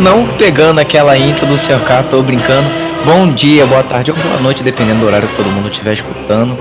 [0.00, 0.02] Bom!
[0.02, 2.68] Não pegando aquela intro do CK, tô brincando.
[3.04, 6.58] Bom dia, boa tarde ou boa noite, dependendo do horário que todo mundo estiver escutando.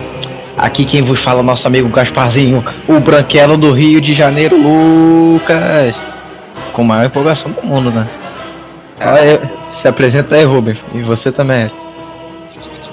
[0.57, 4.57] Aqui quem vos fala é o nosso amigo Gasparzinho, o branquelo do Rio de Janeiro,
[4.57, 5.95] Lucas.
[6.73, 8.07] Com maior empolgação do mundo, né?
[8.99, 10.77] Ah, se apresenta aí, Rubem.
[10.94, 11.71] E você também.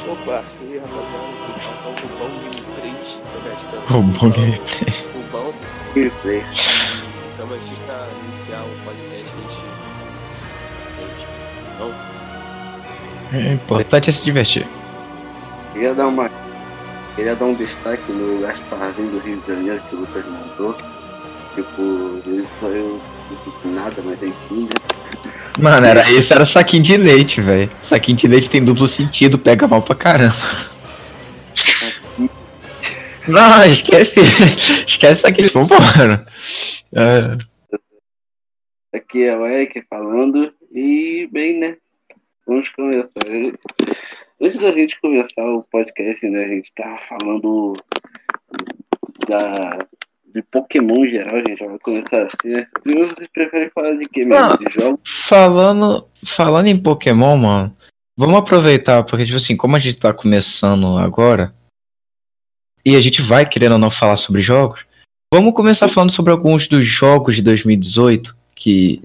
[0.09, 3.83] Opa, e aí rapaziada, aqui está o Rubão Game 3, tô gastando.
[3.89, 5.05] Rubão Game 3.
[5.33, 5.53] Rubão,
[5.95, 6.13] Game
[13.37, 14.67] É importante é se divertir.
[15.73, 16.31] Queria dar uma.
[17.15, 20.77] Queria dar um destaque no Gasparzinho do Rio de Janeiro que o Lucas mandou.
[21.55, 23.01] Tipo, ele só eu
[23.65, 25.31] nada, mas enfim, né?
[25.59, 27.71] Mano, era isso, era saquinho de leite, velho.
[27.83, 30.37] Saquinho de leite tem duplo sentido, pega mal pra caramba.
[33.27, 34.21] Não, esquece.
[34.87, 35.49] esquece aquele.
[35.49, 36.27] Vambora.
[36.95, 37.37] É.
[38.97, 40.53] Aqui é o Eric falando.
[40.73, 41.77] E bem, né?
[42.47, 43.09] Vamos começar.
[44.41, 46.45] Antes da gente começar o podcast, né?
[46.45, 47.75] A gente tava falando
[49.29, 49.79] da,
[50.33, 52.67] de Pokémon em geral, a gente já vai começar assim, né?
[52.83, 54.45] Primeiro vocês preferem falar de quê mesmo?
[54.45, 54.57] Ah.
[54.57, 55.01] De jogos?
[55.05, 57.77] Falando, falando em Pokémon, mano,
[58.17, 61.53] vamos aproveitar, porque, tipo assim, como a gente tá começando agora,
[62.85, 64.87] e a gente vai querendo ou não falar sobre jogos,
[65.35, 69.03] vamos começar falando sobre alguns dos jogos de 2018, que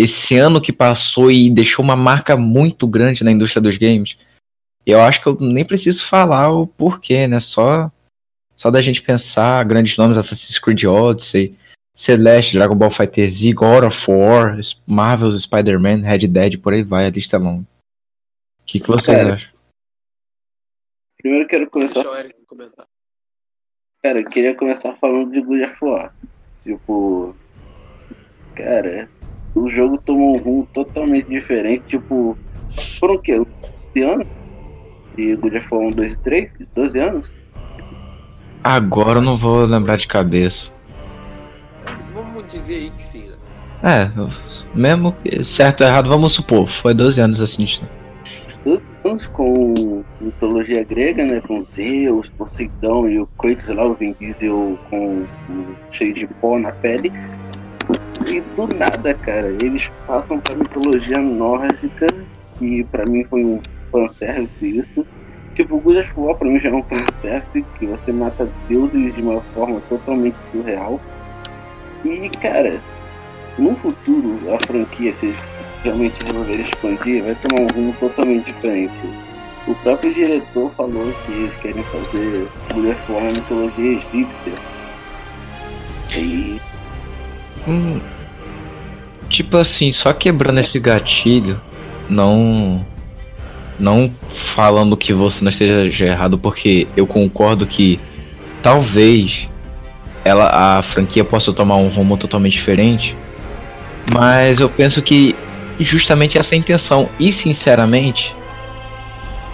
[0.00, 4.16] esse ano que passou e deixou uma marca muito grande na indústria dos games.
[4.86, 7.38] Eu acho que eu nem preciso falar o porquê, né?
[7.38, 7.90] Só,
[8.56, 11.54] só da gente pensar grandes nomes, Assassin's Creed Odyssey,
[11.94, 17.06] Celeste, Dragon Ball Fighter Z, God of War, Marvel's Spider-Man, Red Dead, por aí vai,
[17.06, 17.62] a lista é longa.
[17.62, 19.50] O que, que vocês Cara, acham?
[21.18, 22.86] Primeiro eu quero começar Deixa o Eric comentar.
[24.02, 26.14] Cara, eu queria começar falando de God of War.
[26.64, 27.36] Tipo,
[28.54, 29.10] cara,
[29.54, 31.84] o jogo tomou um rumo totalmente diferente.
[31.88, 32.36] Tipo,
[32.98, 33.40] foram o quê?
[33.94, 34.26] 12 anos?
[35.16, 36.50] De God of War 1, 2 e 3?
[36.74, 37.34] 12 anos?
[38.62, 40.70] Agora eu não vou lembrar de cabeça.
[42.12, 43.36] Vamos dizer aí que sim, né?
[43.82, 44.10] É,
[44.78, 47.64] mesmo que certo ou errado, vamos supor, foi 12 anos assim.
[47.64, 47.80] de-
[48.62, 51.40] 12 anos com mitologia grega, né?
[51.40, 56.58] Com Zeus, Poseidon e o Kratos lá, o Vin Diesel com, com cheio de pó
[56.58, 57.10] na pele.
[58.26, 62.06] E do nada, cara, eles passam pra mitologia nórdica,
[62.58, 63.60] que pra mim foi um
[63.90, 65.06] fanservice isso.
[65.54, 69.22] Tipo, o of War pra mim já é um fanservice, que você mata deuses de
[69.22, 71.00] uma forma totalmente surreal.
[72.04, 72.80] E, cara,
[73.58, 75.34] no futuro, a franquia, se
[75.82, 78.94] realmente resolverem expandir, vai tomar um rumo totalmente diferente.
[79.66, 84.52] O próprio diretor falou que eles querem fazer of War na mitologia egípcia.
[86.16, 86.60] E
[87.66, 88.00] Hum,
[89.28, 91.60] tipo assim, só quebrando esse gatilho,
[92.08, 92.84] não.
[93.78, 97.98] Não falando que você não esteja errado, porque eu concordo que
[98.62, 99.48] talvez
[100.22, 103.16] ela, a franquia possa tomar um rumo totalmente diferente.
[104.12, 105.34] Mas eu penso que
[105.78, 107.08] justamente essa é a intenção.
[107.18, 108.34] E sinceramente,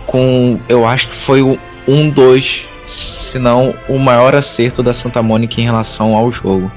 [0.07, 0.59] com.
[0.69, 1.43] Eu acho que foi
[1.87, 6.71] um dos, se não o maior acerto da Santa Mônica em relação ao jogo.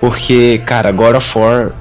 [0.00, 1.72] Porque, cara, God of War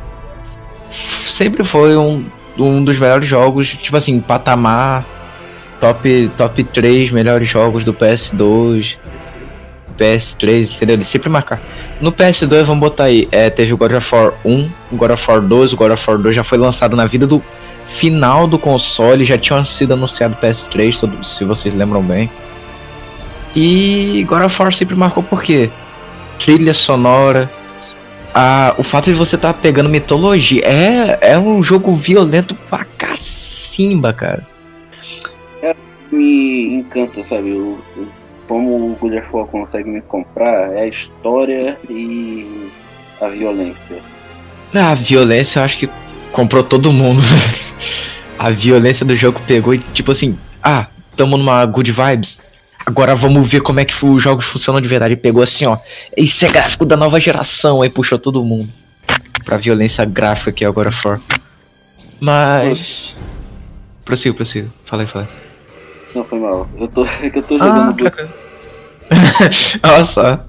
[1.27, 2.25] sempre foi um,
[2.57, 5.05] um dos melhores jogos, tipo assim, patamar
[5.79, 9.11] top, top 3 melhores jogos do PS2,
[9.97, 10.95] PS3, entendeu?
[10.95, 11.61] Ele sempre marcar.
[12.01, 15.29] No PS2, vamos botar aí, é, teve o God of War 1, o God of
[15.29, 17.41] War 2, o God of War 2 já foi lançado na vida do
[17.89, 22.29] final do console, já tinha sido anunciado PS3, todo, se vocês lembram bem.
[23.56, 25.69] E God of War sempre marcou porque
[26.39, 27.50] trilha sonora,
[28.35, 32.83] a, o fato de você estar tá pegando mitologia é, é um jogo violento pra
[32.83, 34.45] cacimba, cara.
[36.11, 37.51] me encanta, sabe?
[37.53, 38.07] O, o-
[38.45, 42.69] como o God of War consegue me comprar é a história e
[43.21, 44.01] a violência.
[44.73, 45.89] A violência eu acho que
[46.33, 47.65] comprou todo mundo, velho.
[48.37, 52.37] A violência do jogo pegou e tipo assim, ah, tamo numa good vibes.
[52.85, 55.15] Agora vamos ver como é que os jogos funcionam de verdade.
[55.15, 55.77] Pegou assim, ó.
[56.15, 57.81] Isso é gráfico da nova geração.
[57.81, 58.69] Aí puxou todo mundo.
[59.43, 61.19] Pra violência gráfica que é agora for.
[62.19, 63.13] Mas.
[64.03, 64.69] Prossigo, prossigo.
[64.85, 65.27] Falei, falei.
[66.13, 66.69] Não foi mal.
[66.79, 68.29] Eu tô, é que eu tô jogando Ah, God- tranquilo.
[69.83, 70.45] Olha só.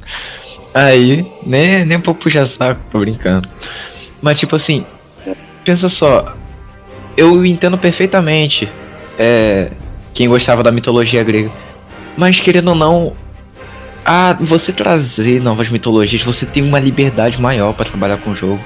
[0.74, 3.48] Aí, nem, nem um pouco puxa saco, tô brincando.
[4.20, 4.84] Mas tipo assim,
[5.64, 6.34] pensa só.
[7.16, 8.68] Eu entendo perfeitamente
[9.18, 9.70] é,
[10.12, 11.50] quem gostava da mitologia grega.
[12.16, 13.12] Mas querendo ou não,
[14.04, 18.60] ah, você trazer novas mitologias, você tem uma liberdade maior pra trabalhar com o jogo.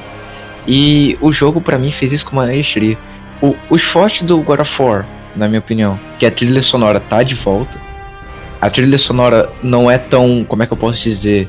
[0.68, 2.96] E o jogo pra mim fez isso com maestria.
[3.40, 7.22] O, os fortes do God of War, na minha opinião, que a trilha sonora tá
[7.22, 7.72] de volta.
[8.60, 11.48] A trilha sonora não é tão, como é que eu posso dizer,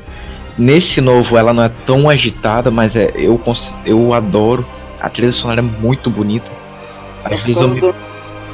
[0.58, 3.40] nesse novo ela não é tão agitada, mas é eu
[3.86, 4.66] eu adoro.
[5.02, 6.50] A trilha sonora é muito bonita.
[7.26, 7.82] Às vezes eu me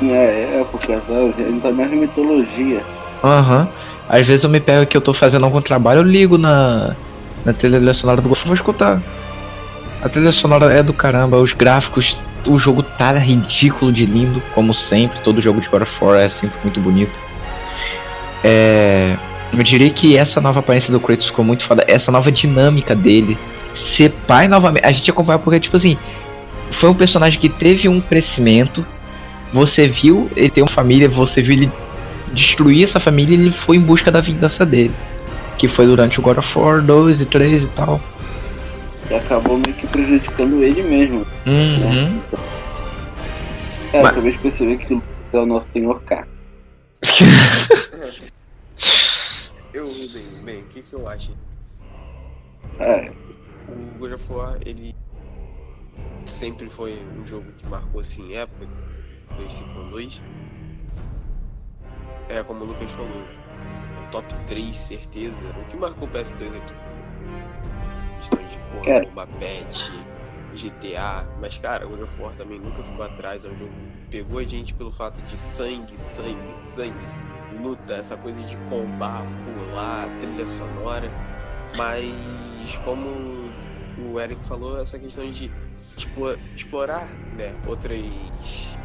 [0.01, 2.81] É, é, porque ainda mais mitologia.
[3.23, 3.67] Aham.
[4.09, 6.95] Às vezes eu me pego que eu tô fazendo algum trabalho, eu ligo na,
[7.45, 9.01] na trilha sonora do War, vou escutar.
[10.01, 12.15] A trilha sonora é do caramba, os gráficos,
[12.45, 16.29] o jogo tá ridículo de lindo, como sempre, todo jogo de God of War é
[16.29, 17.11] sempre muito bonito.
[18.43, 19.17] É,
[19.51, 23.37] eu diria que essa nova aparência do Kratos ficou muito foda, essa nova dinâmica dele,
[23.75, 25.97] ser pai novamente, a gente acompanha porque, tipo assim,
[26.71, 28.85] foi um personagem que teve um crescimento,
[29.51, 31.71] você viu ele ter uma família, você viu ele
[32.33, 34.93] destruir essa família e ele foi em busca da vingança dele.
[35.57, 37.99] Que foi durante o God of War 2 e 3 e tal.
[39.09, 41.25] E acabou meio que prejudicando ele mesmo.
[41.45, 42.21] Uhum.
[43.93, 45.01] É, Mas- talvez perceber que
[45.33, 46.27] é o nosso senhor K.
[49.73, 51.31] Eu, bem, bem, o que, que eu acho?
[52.79, 53.11] É,
[53.69, 54.95] O God of War, ele
[56.25, 58.67] sempre foi um jogo que marcou assim época,
[59.35, 60.21] PlayStation 2.
[62.29, 63.23] É como o Lucas falou,
[64.01, 65.47] é top 3, certeza.
[65.59, 66.73] O que marcou o PS2 aqui?
[68.17, 69.05] Questão de porra, Cara.
[69.05, 69.91] Bomba Pet,
[70.53, 71.27] GTA.
[71.39, 73.45] Mas cara, o God of War também nunca ficou atrás.
[73.45, 77.07] É um jogo que pegou a gente pelo fato de sangue, sangue, sangue.
[77.61, 81.09] Luta, essa coisa de combar, pular, trilha sonora.
[81.75, 83.07] Mas como
[84.11, 85.51] o Eric falou, essa questão de
[86.55, 88.76] explorar né, outras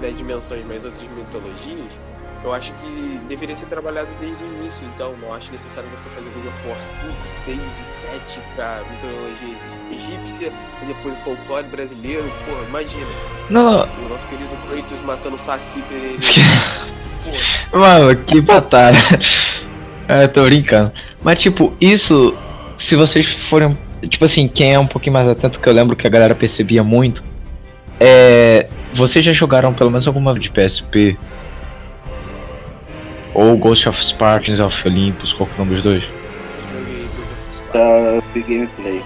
[0.00, 1.98] né, dimensões, mas outras mitologias,
[2.44, 4.86] eu acho que deveria ser trabalhado desde o início.
[4.94, 9.54] Então, não acho necessário você fazer God of War 5, 6 e 7 pra mitologia
[9.90, 10.52] egípcia
[10.82, 12.30] e depois o folclore brasileiro.
[12.46, 13.06] Pô, imagina,
[13.50, 16.18] Não, o nosso querido Kratos matando o Saci Pereira.
[17.72, 18.98] Mano, que batalha.
[20.10, 20.90] É, tô brincando.
[21.22, 22.34] Mas tipo, isso,
[22.78, 23.76] se vocês forem.
[24.08, 26.82] Tipo assim, quem é um pouquinho mais atento, que eu lembro que a galera percebia
[26.82, 27.22] muito.
[28.00, 28.66] É.
[28.94, 31.18] Vocês já jogaram pelo menos alguma de PSP?
[33.34, 36.18] Ou Ghost of Spartans of Olympus, qual que é o nome dos dois?
[37.72, 39.02] tá free gameplay.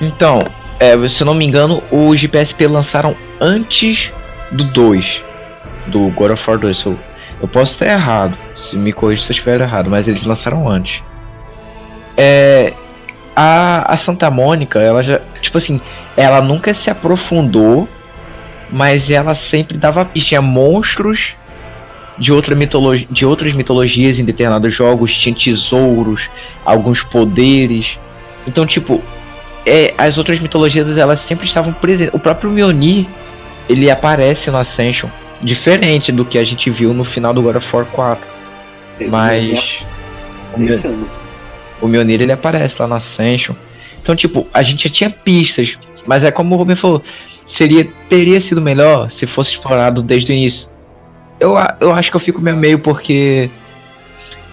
[0.00, 0.44] Então,
[0.78, 4.10] é, se eu não me engano, os de PSP lançaram antes
[4.50, 5.22] do 2.
[5.86, 6.84] Do God of War 2.
[6.84, 6.98] Eu,
[7.40, 11.02] eu posso estar errado, se me corrija se eu estiver errado, mas eles lançaram antes.
[12.16, 12.72] É,
[13.34, 15.20] a, a Santa Mônica, ela já.
[15.40, 15.80] Tipo assim,
[16.16, 17.88] ela nunca se aprofundou,
[18.70, 20.08] mas ela sempre dava.
[20.14, 21.34] Tinha monstros
[22.18, 26.28] de, outra mitologia, de outras mitologias em determinados jogos, tinha tesouros,
[26.64, 27.98] alguns poderes.
[28.46, 29.02] Então, tipo,
[29.66, 32.14] é, as outras mitologias elas sempre estavam presentes.
[32.14, 33.06] O próprio Mjolnir,
[33.68, 35.08] ele aparece no Ascension,
[35.42, 38.26] diferente do que a gente viu no final do God of War 4.
[39.08, 39.82] Mas
[40.54, 41.08] o Deixando.
[41.80, 43.54] o Mjolnir ele aparece lá no Ascension.
[44.02, 47.02] Então, tipo, a gente já tinha pistas, mas é como o Rubem falou,
[47.46, 50.68] seria teria sido melhor se fosse explorado desde o início.
[51.38, 53.50] Eu, eu acho que eu fico meio meio porque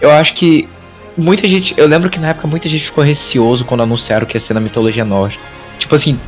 [0.00, 0.68] eu acho que
[1.16, 4.40] muita gente, eu lembro que na época muita gente ficou receoso quando anunciaram que ia
[4.40, 5.42] ser na mitologia nórdica.
[5.78, 6.18] Tipo assim,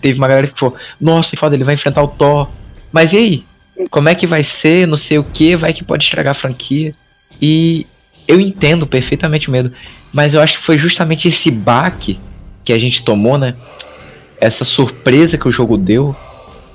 [0.00, 2.48] teve uma galera que falou: "Nossa, foda, ele vai enfrentar o Thor".
[2.92, 3.44] Mas e aí?
[3.90, 4.86] Como é que vai ser?
[4.86, 6.94] Não sei o que, vai que pode estragar a franquia.
[7.40, 7.86] E
[8.26, 9.72] eu entendo perfeitamente o medo,
[10.12, 12.18] mas eu acho que foi justamente esse baque
[12.64, 13.54] que a gente tomou, né?
[14.40, 16.14] Essa surpresa que o jogo deu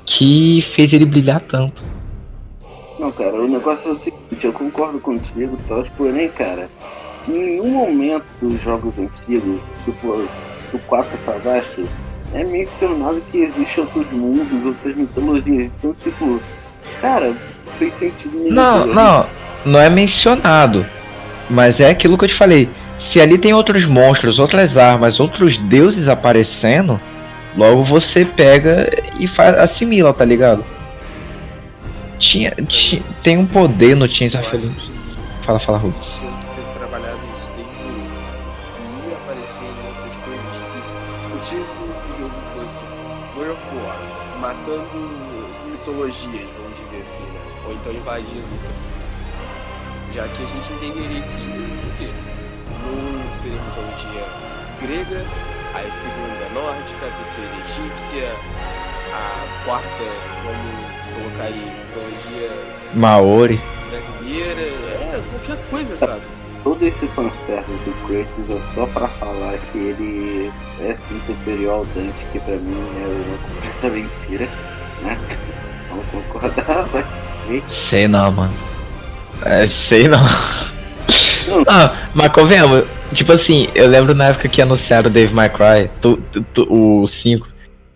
[0.05, 1.84] que fez ele brilhar tanto.
[3.00, 6.70] Não, cara, o negócio é o seguinte, eu concordo contigo, tal, porém, cara,
[7.27, 10.27] em nenhum momento dos jogos antigos, tipo,
[10.72, 11.86] do 4 pra baixo,
[12.34, 15.72] é mencionado que existem outros mundos, outras mitologias.
[15.77, 16.39] Então, tipo,
[17.00, 18.53] cara, não fez sentido nenhum.
[18.53, 19.25] Não, não,
[19.65, 20.86] não é mencionado.
[21.50, 22.70] Mas é aquilo que eu te falei.
[23.00, 27.00] Se ali tem outros monstros, outras armas, outros deuses aparecendo,
[27.55, 30.63] logo você pega e faz, assimila, tá ligado?
[32.19, 34.93] Tinha, ti- tem um poder no Eu of que
[35.45, 35.89] Fala, fala, Ru.
[35.93, 38.38] eles tinham que ter trabalhado isso desde o início, sabe?
[38.55, 42.86] Se ia aparecer em outras coisas, que o título do jogo fosse
[43.36, 44.00] God of War,
[44.39, 45.12] matando
[45.69, 47.39] mitologias, vamos dizer assim, né?
[47.67, 48.83] Ou então invadindo.
[50.13, 51.43] Já que a gente entenderia que
[51.88, 52.10] o quê?
[52.86, 54.24] Um seria mitologia
[54.81, 55.25] grega,
[55.74, 58.30] a segunda nórdica, a terceira egípcia,
[59.13, 60.03] a quarta,
[60.44, 62.50] vamos colocar aí, mitologia
[62.94, 63.62] Maori.
[63.89, 66.22] brasileira, é qualquer coisa, sabe?
[66.63, 71.86] todo esse fanservice do Kratos é só pra falar que ele é sim superior ao
[71.88, 74.50] Dante, que pra mim é uma completa mentira,
[75.01, 75.20] né?
[75.89, 77.72] Vamos concordar, mas.
[77.72, 78.53] Sei não, mano.
[79.44, 80.24] É, sei não.
[81.67, 82.83] Ah, mas convenhamos,
[83.13, 86.17] tipo assim, eu lembro na época que anunciaram o Dave My Cry, tu,
[86.53, 87.48] tu- o 5,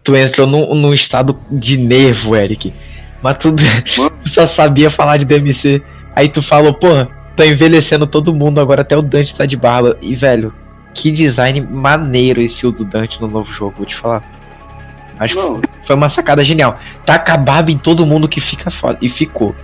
[0.03, 2.73] tu entrou num, num estado de nervo, Eric.
[3.21, 3.53] Mas tu,
[4.25, 5.81] só sabia falar de DMC.
[6.15, 9.97] Aí tu falou, porra, tá envelhecendo todo mundo, agora até o Dante tá de barba.
[10.01, 10.53] E, velho,
[10.93, 14.23] que design maneiro esse o do Dante no novo jogo, vou te falar.
[15.19, 16.79] Acho que foi uma sacada genial.
[17.05, 18.97] Taca a barba em todo mundo que fica foda.
[19.01, 19.55] E ficou.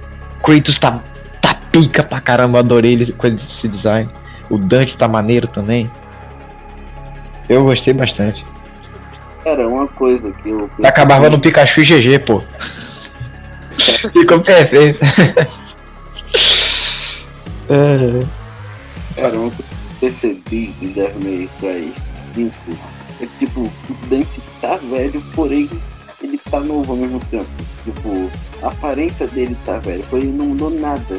[0.43, 0.99] Kratos tá,
[1.43, 4.09] tá pica pra caramba, adorei ele com esse design.
[4.49, 5.91] O Dante tá maneiro também.
[7.49, 8.45] Eu gostei bastante.
[9.43, 10.69] cara, uma coisa que eu.
[10.81, 12.41] Taca a barba no Pikachu e GG, pô.
[14.13, 15.03] Ficou perfeito.
[17.69, 18.23] É,
[19.15, 19.63] Cara, uma coisa
[19.99, 21.93] que eu percebi em Devil May Cry
[22.33, 22.53] 5
[23.21, 23.71] é que, tipo, o
[24.09, 25.69] Dante tá velho, porém
[26.23, 27.49] ele tá novo ao mesmo tempo.
[27.83, 28.29] Tipo,
[28.61, 31.17] a aparência dele tá velho, porém não mudou nada.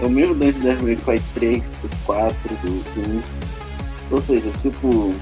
[0.00, 3.22] É o mesmo Dante Devil May Cry 3, do 4, do, do 1.
[4.10, 5.14] Ou seja, tipo,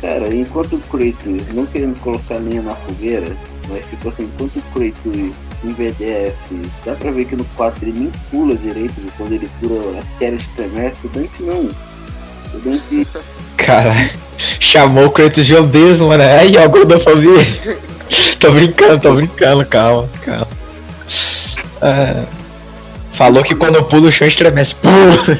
[0.00, 3.36] cara, enquanto o Kratos, não querendo colocar lenha na fogueira,
[3.68, 5.32] mas tipo assim, enquanto o Kratos
[5.64, 10.18] envelhece, dá pra ver que no 4 ele nem pula direito, quando ele pula a
[10.18, 11.70] queda estremece, o Dante não.
[12.54, 13.06] O Dante
[13.56, 14.10] Caralho.
[14.60, 16.22] Chamou o Kratos de obeso, mano.
[16.22, 17.88] Aí, ó, gordofobia.
[18.40, 20.48] tô brincando, tô brincando, calma, calma.
[21.80, 22.24] É,
[23.12, 24.74] falou que quando pula o chão estremece.
[24.74, 25.38] Pula.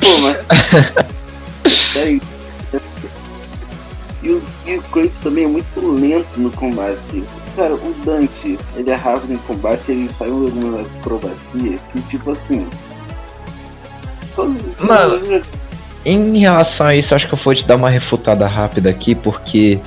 [0.00, 0.36] Pô, mas.
[4.26, 7.22] E o, e o Kratos também é muito lento no combate.
[7.54, 12.66] Cara, o Dante, ele é rápido em combate, ele sai algumas acrobacias que, tipo assim.
[14.80, 15.42] Mano.
[16.04, 19.14] Em relação a isso, eu acho que eu vou te dar uma refutada rápida aqui,
[19.14, 19.78] porque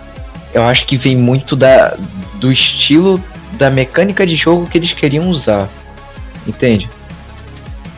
[0.53, 1.95] eu acho que vem muito da,
[2.35, 3.21] do estilo
[3.53, 5.67] da mecânica de jogo que eles queriam usar.
[6.47, 6.89] Entende?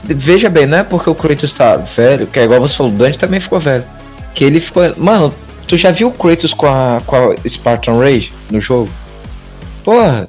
[0.03, 2.95] Veja bem, não é porque o Kratos tá velho, que é igual você falou, o
[2.95, 3.85] Dante também ficou velho.
[4.33, 4.83] Que ele ficou.
[4.97, 5.33] Mano,
[5.67, 8.89] tu já viu o Kratos com a, com a Spartan Rage no jogo?
[9.83, 10.27] Porra,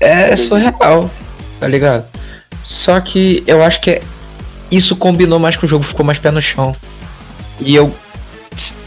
[0.00, 1.10] é surreal,
[1.58, 2.04] tá ligado?
[2.62, 4.02] Só que eu acho que é-
[4.70, 6.74] isso combinou mais com o jogo, ficou mais pé no chão.
[7.60, 7.94] E eu.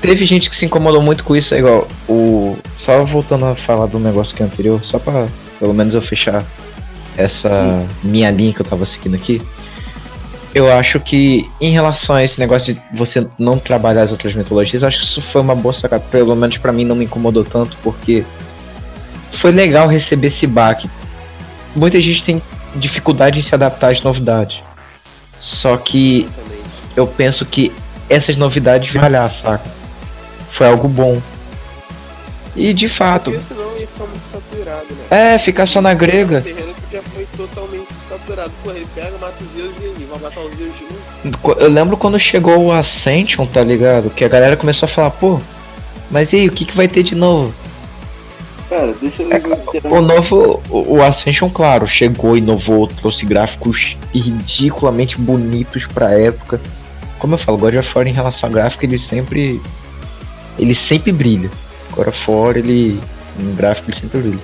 [0.01, 1.88] Teve gente que se incomodou muito com isso, é igual.
[2.08, 2.58] O.
[2.77, 5.27] Só voltando a falar do negócio que é anterior, só pra
[5.60, 6.44] pelo menos eu fechar
[7.18, 9.41] essa minha linha que eu tava seguindo aqui.
[10.56, 14.84] Eu acho que em relação a esse negócio de você não trabalhar as outras mitologias,
[14.84, 16.03] acho que isso foi uma boa sacada.
[16.10, 18.24] Pelo menos pra mim não me incomodou tanto, porque
[19.34, 20.89] foi legal receber esse baque.
[21.75, 22.41] Muita gente tem
[22.75, 24.60] dificuldade em se adaptar às novidades.
[25.39, 26.27] Só que
[26.96, 27.72] eu penso que
[28.10, 29.79] essas novidades vão falhar, saca?
[30.51, 31.22] Foi algo bom.
[32.56, 35.36] E de fato, Porque senão ia ficar muito saturado, né?
[35.36, 36.39] é, ficar só na grega.
[36.39, 38.51] O terreno que já foi totalmente saturado.
[38.63, 41.60] Pô, ele pega, mata os Zeus e aí, vai matar os Zeus de novo.
[41.62, 44.10] Eu lembro quando chegou o Ascension, tá ligado?
[44.10, 45.39] Que a galera começou a falar, pô,
[46.10, 47.53] mas e aí, o que, que vai ter de novo?
[48.70, 49.88] Cara, deixa eu É.
[49.89, 56.60] O novo, o o Ascension, claro, chegou, inovou, trouxe gráficos ridiculamente bonitos pra época.
[57.18, 59.62] Como eu falo, God of War em relação a gráfico, ele sempre.
[60.60, 61.50] Ele sempre brilha.
[61.98, 63.00] Of War, ele.
[63.39, 64.39] Em gráfico, ele sempre brilha.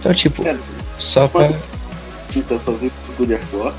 [0.00, 0.58] Então, tipo, Cara,
[0.98, 1.50] só pra.
[2.34, 3.74] Então só vi o Good of War.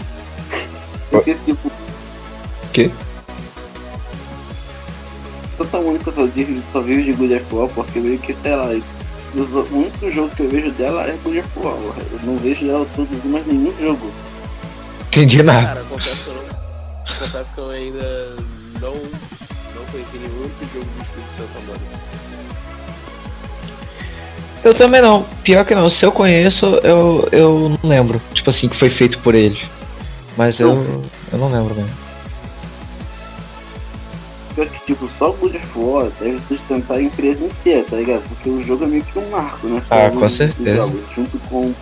[1.11, 1.71] Porque, tipo.
[2.73, 2.89] Quê?
[5.57, 8.55] Totalmente que eu só vi, só vi de Good of War, porque meio que, sei
[8.55, 8.67] lá,
[9.35, 11.73] os- o único jogo que eu vejo dela é Good of War.
[12.11, 14.11] Eu não vejo ela produzir mais nenhum jogo.
[15.07, 15.67] Entendi nada.
[15.67, 17.17] Cara, confesso que eu não.
[17.19, 18.35] Confesso que eu ainda
[18.79, 19.36] não.
[19.87, 21.99] Não conheci nenhum outro jogo do estúdio Santa Mônica.
[24.63, 25.23] Eu também não.
[25.43, 25.89] Pior que não.
[25.89, 28.21] Se eu conheço, eu, eu não lembro.
[28.33, 29.59] Tipo assim, que foi feito por eles.
[30.35, 31.89] Mas eu, eu não lembro mesmo.
[34.53, 38.23] Pior que, tipo, só o of War deve sustentar a empresa inteira, tá ligado?
[38.27, 39.81] Porque o jogo é meio que um marco, né?
[39.89, 40.75] Ah, com certeza.
[40.75, 41.73] jogos, junto com,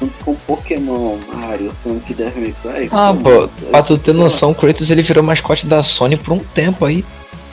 [0.00, 2.88] junto com Pokémon, Mario, Sonic Devil May Cry.
[2.92, 6.34] Ah, pô, pô, pra tu ter noção, o Kratos ele virou mascote da Sony por
[6.34, 7.04] um tempo aí.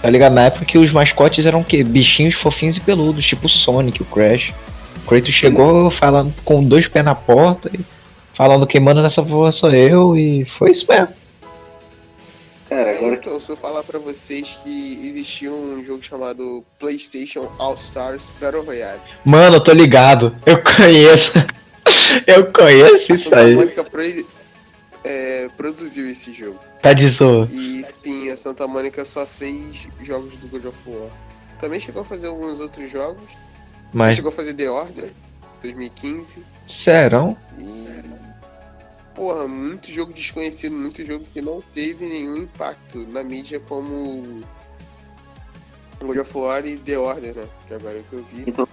[0.02, 0.34] Tá ligado?
[0.34, 1.84] Na época que os mascotes eram o quê?
[1.84, 4.54] Bichinhos fofinhos e peludos, tipo o Sonic, o Crash.
[5.04, 7.80] O Kratos chegou falando com dois pés na porta e
[8.34, 11.10] falando quem manda nessa porra sou eu e foi isso mesmo.
[12.70, 17.74] Cara, agora Então, se eu falar pra vocês que existia um jogo chamado PlayStation All
[17.74, 19.02] Stars Battle Royale.
[19.26, 20.36] Mano, eu tô ligado.
[20.46, 21.32] Eu conheço.
[22.28, 23.56] Eu conheço A isso aí.
[23.56, 24.02] Mônica pro-
[25.04, 26.60] é, produziu esse jogo.
[26.82, 27.48] Tá de zoa.
[27.52, 31.10] E sim, a Santa Mônica só fez jogos do God of War.
[31.60, 33.30] Também chegou a fazer alguns outros jogos.
[33.94, 35.12] Mas, Chegou a fazer The Order,
[35.64, 36.44] 2015.
[36.68, 37.36] serão?
[37.58, 37.90] E.
[39.16, 44.40] Porra, muito jogo desconhecido, muito jogo que não teve nenhum impacto na mídia como.
[46.00, 47.48] God of War e The Order, né?
[47.68, 48.44] Que agora é o que eu vi.
[48.48, 48.66] Então,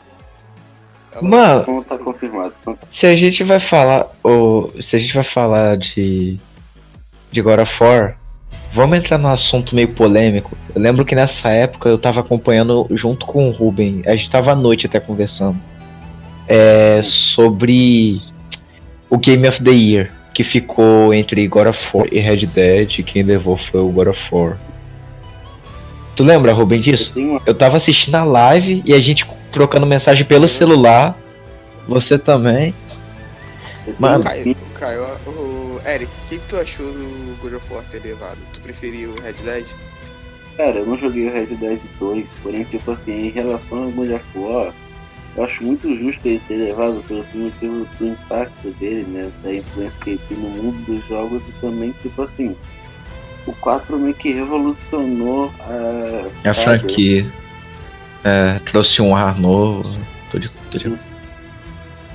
[1.10, 2.54] Ela- Mano, tá confirmado.
[2.60, 6.38] Então, Se a gente vai falar, ou se a gente vai falar de
[7.36, 8.16] de God of War,
[8.72, 10.56] vamos entrar num assunto meio polêmico.
[10.74, 14.52] Eu lembro que nessa época eu tava acompanhando junto com o Ruben, a gente tava
[14.52, 15.58] à noite até conversando,
[16.48, 18.22] é, sobre
[19.10, 23.02] o Game of the Year, que ficou entre God of War e Red Dead, e
[23.02, 24.56] quem levou foi o God of War.
[26.14, 27.12] Tu lembra, Ruben, eu disso?
[27.14, 31.14] uma Eu tava assistindo a live e a gente trocando mensagem pelo celular.
[31.86, 32.74] Você também.
[33.98, 34.24] Mano.
[34.24, 38.38] Caio, Caio, o Eric, o que, que tu achou do God of War ter levado?
[38.52, 39.64] Tu preferiu o Red Dead?
[40.56, 44.10] Cara, eu não joguei o Red Dead 2, porém, tipo assim, em relação ao God
[44.10, 44.72] of War,
[45.36, 49.30] eu acho muito justo ele ter levado pelo motivo do impacto dele, né?
[49.42, 52.56] Da influência que ele tem no mundo dos jogos e também, tipo assim,
[53.46, 56.78] o 4 meio que revolucionou a, A saga.
[56.80, 57.26] franquia.
[58.24, 59.94] É, trouxe um ar novo.
[60.32, 61.14] Tô de, tô de- Isso.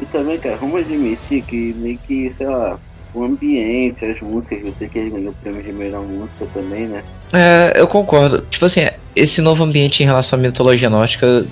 [0.02, 2.78] E também, cara, vamos admitir que meio que, sei lá,
[3.14, 6.88] o ambiente, as músicas, eu sei que ele ganhou o prêmio de melhor música também,
[6.88, 7.04] né?
[7.32, 8.42] É, eu concordo.
[8.50, 8.82] Tipo assim,
[9.16, 11.46] esse novo ambiente em relação à mitologia nórdica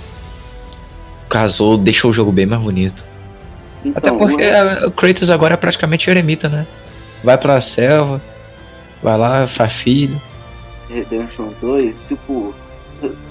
[1.30, 3.06] casou, deixou o jogo bem mais bonito.
[3.96, 4.44] Até Então, porque
[4.84, 6.66] o- o Kratos agora é praticamente eremita, né?
[7.24, 8.22] Vai pra selva,
[9.04, 10.20] vai lá, faz filho.
[10.90, 12.54] Redemption 2, tipo,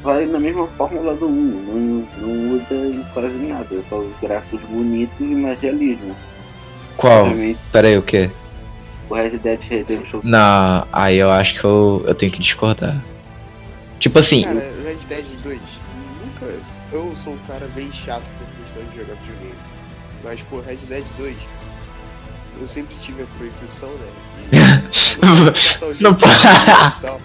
[0.02, 4.12] vai na mesma fórmula do 1, não, não muda em quase nada, é só os
[4.20, 6.14] gráficos bonitos e mais realismo.
[6.96, 7.24] Qual?
[7.24, 8.30] Obviamente, Pera aí, o quê?
[9.08, 13.02] o Red Dead Redemption Não, aí eu acho que eu, eu tenho que discordar.
[13.98, 15.60] Tipo assim, Cara, Red Dead 2,
[16.24, 16.54] nunca.
[16.92, 19.54] Eu sou um cara bem chato por questão de jogar videogame.
[20.24, 21.36] Mas, pô, Red Dead 2,
[22.60, 24.08] eu sempre tive a proibição, né?
[24.50, 24.82] E, ah,
[25.26, 27.18] não pode botar o Não jogo pode.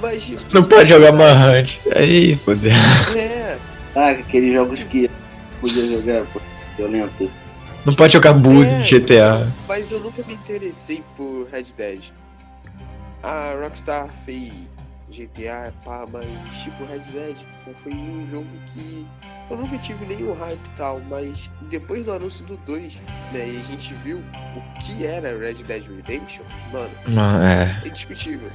[0.00, 1.78] Mas, não pode jogar Manhunt.
[1.94, 2.72] Aí, poder.
[3.16, 3.58] É,
[3.94, 5.10] ah, aqueles jogos que
[5.60, 6.40] podia jogar, pô,
[6.76, 7.30] violento.
[7.84, 8.78] Não pode jogar Bug É.
[8.82, 9.46] de GTA.
[9.68, 12.00] mas eu nunca me interessei por Red Dead.
[13.22, 14.70] A Rockstar fez
[15.10, 16.26] GTA, pá, mas
[16.62, 17.36] tipo Red Dead
[17.76, 19.06] foi um jogo que
[19.50, 23.00] eu nunca tive nenhum hype e tal, mas depois do anúncio do 2,
[23.32, 27.80] né, e a gente viu o que era Red Dead Redemption, mano, Não, é.
[27.84, 28.50] é indiscutível.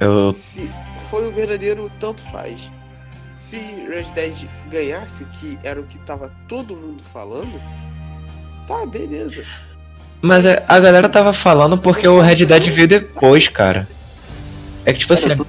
[0.00, 0.32] Eu.
[0.32, 2.70] Se foi o verdadeiro, tanto faz.
[3.34, 3.56] Se
[3.88, 7.60] Red Dead ganhasse, que era o que tava todo mundo falando,
[8.66, 9.44] tá, beleza.
[10.20, 13.88] Mas é, a galera tava falando porque o Red Dead veio depois, cara.
[14.84, 15.28] É que tipo assim.
[15.28, 15.46] Cara,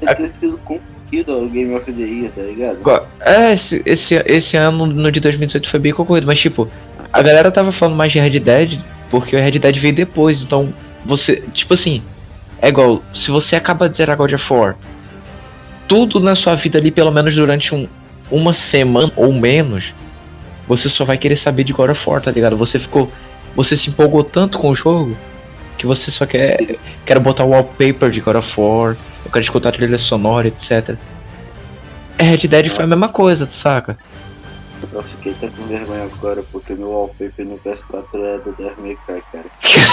[0.00, 3.08] Deve ter sido concorrido ao Game of the Year, tá ligado?
[3.20, 6.68] É, esse, esse, esse ano, no de 2018, foi bem concorrido, mas tipo,
[7.12, 10.72] a galera tava falando mais de Red Dead porque o Red Dead veio depois, então
[11.04, 12.02] você, tipo assim,
[12.62, 14.76] é igual, se você acaba de zerar God of War,
[15.88, 17.88] tudo na sua vida ali, pelo menos durante um,
[18.30, 19.92] uma semana ou menos,
[20.68, 22.56] você só vai querer saber de God of War, tá ligado?
[22.56, 23.10] Você ficou,
[23.56, 25.16] você se empolgou tanto com o jogo
[25.76, 29.72] que você só quer, quer botar o wallpaper de God of War, eu quero escutar
[29.72, 30.94] trilha sonora, etc.
[32.16, 33.98] Red Dead foi a mesma coisa, saca?
[34.92, 39.22] Eu fiquei até com vergonha agora, porque meu wallpaper no PS4 é do May Cry,
[39.30, 39.44] cara.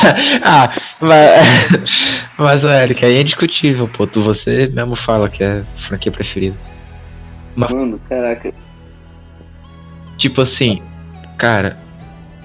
[0.44, 4.08] ah, mas, mas Eric, aí é indiscutível, pô.
[4.08, 6.58] Tu, você mesmo fala que é a franquia preferida.
[7.56, 8.54] Mano, caraca,
[10.18, 10.82] Tipo assim,
[11.38, 11.78] cara,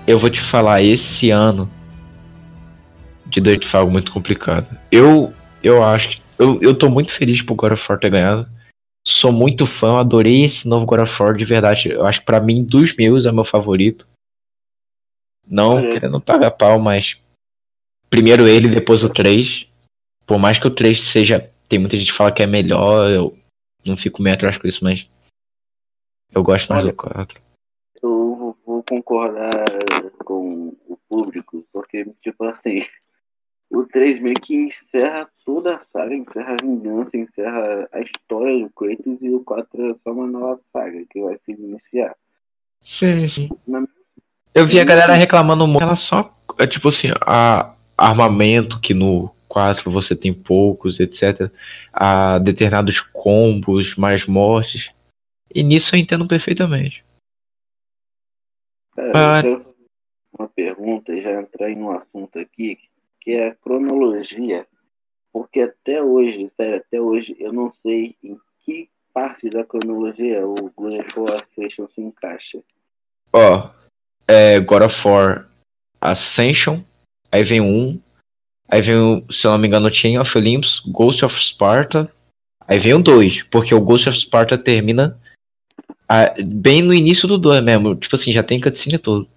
[0.06, 1.68] eu vou te falar, esse ano
[3.26, 4.66] de 2000 foi algo muito complicado.
[4.92, 6.22] Eu, eu acho que.
[6.38, 8.46] Eu, eu tô muito feliz por God of War ter ganhado.
[9.06, 11.90] Sou muito fã, adorei esse novo God of War de verdade.
[11.90, 14.08] Eu acho que pra mim, dos meus, é meu favorito.
[15.46, 15.92] Não Olha.
[15.92, 17.20] querendo pagar pau, mas.
[18.08, 19.66] Primeiro ele, depois o 3.
[20.26, 21.50] Por mais que o 3 seja.
[21.68, 23.38] Tem muita gente que fala que é melhor, eu
[23.84, 25.06] não fico meio atrás com isso, mas.
[26.32, 26.92] Eu gosto mais Olha.
[26.92, 27.40] do 4.
[28.02, 29.50] eu vou concordar
[30.24, 32.86] com o público, porque, tipo assim,
[33.74, 38.70] o 3 meio que encerra toda a saga, encerra a vingança, encerra a história do
[38.70, 42.14] Kratos, e o 4 é só uma nova saga que vai se iniciar.
[42.84, 43.48] Sim, sim.
[43.66, 43.86] Na-
[44.54, 49.30] Eu vi a galera reclamando muito em relação a, tipo assim, a armamento que no
[49.48, 51.50] 4 você tem poucos, etc.
[51.92, 54.90] A determinados combos, mais mortes.
[55.54, 57.04] E nisso eu entendo perfeitamente.
[58.94, 59.76] Cara, eu quero fazer
[60.38, 62.93] uma pergunta e já entrar em um assunto aqui que
[63.32, 64.66] é a cronologia.
[65.32, 70.70] Porque até hoje, sério, até hoje, eu não sei em que parte da cronologia o
[70.70, 72.62] God of War Ascension se encaixa.
[73.32, 73.70] Ó,
[74.28, 75.48] é God of War
[76.00, 76.82] Ascension,
[77.30, 78.00] aí vem 1,
[78.68, 82.12] aí vem o, se eu não me engano, Chain of Olympus, Ghost of Sparta,
[82.66, 85.18] aí vem o 2, porque o Ghost of Sparta termina
[86.08, 89.28] ah, bem no início do 2 mesmo, tipo assim, já tem cutscene todo.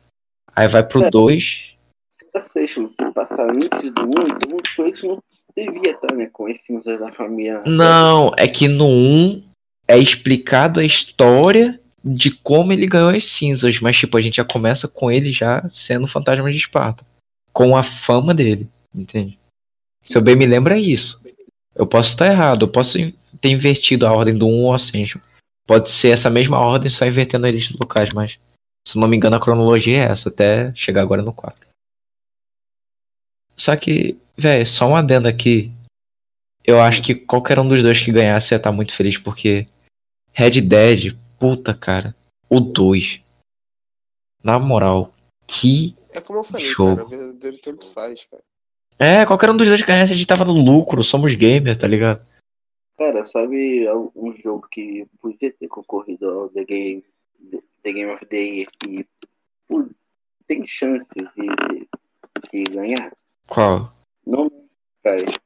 [0.56, 1.10] Aí vai pro É.
[1.10, 1.76] 2,
[2.12, 5.24] Se Ascension se passar antes do 1, então o Kratos não
[5.56, 7.64] devia estar, né, com as cinzas da família.
[7.66, 9.44] Não, é que no 1
[9.88, 14.46] é explicado a história de como ele ganhou as cinzas, mas tipo, a gente já
[14.46, 17.04] começa com ele já sendo fantasma de Esparta.
[17.52, 19.38] Com a fama dele, entende?
[20.04, 21.20] Se eu bem me lembro é isso.
[21.76, 23.00] Eu posso estar errado, eu posso
[23.42, 25.20] ter invertido a ordem do 1 ao Ascension.
[25.66, 28.38] Pode ser essa mesma ordem, só invertendo eles locais, mas
[28.88, 31.67] se não me engano a cronologia é essa, até chegar agora no 4.
[33.58, 35.72] Só que, velho, só um adendo aqui.
[36.64, 39.66] Eu acho que qualquer um dos dois que ganhasse ia estar muito feliz, porque
[40.34, 42.16] Red Dead, puta cara,
[42.50, 43.22] o 2.
[44.44, 45.14] Na moral,
[45.48, 45.96] que.
[46.12, 46.96] É como eu falei, Jogo.
[46.96, 48.44] cara, o verdadeiro tanto faz, cara.
[49.00, 51.88] É, qualquer um dos dois que ganhasse, a gente tava no lucro, somos gamers, tá
[51.88, 52.26] ligado?
[52.98, 57.06] Cara, sabe um jogo que podia ter concorrido ao The Game,
[57.84, 59.06] The Game of the Year e
[60.48, 61.88] tem chance de,
[62.52, 63.12] de ganhar?
[63.48, 63.92] Qual?
[64.26, 65.40] No Man's Sky.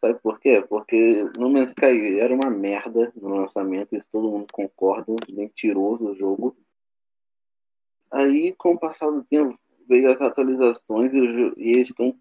[0.00, 0.64] Sabe por quê?
[0.68, 6.14] Porque No Man's Sky era uma merda no lançamento, isso todo mundo concorda, mentiroso o
[6.14, 6.56] jogo.
[8.10, 11.18] Aí, com o passar do tempo, veio as atualizações e,
[11.56, 12.16] e eles estão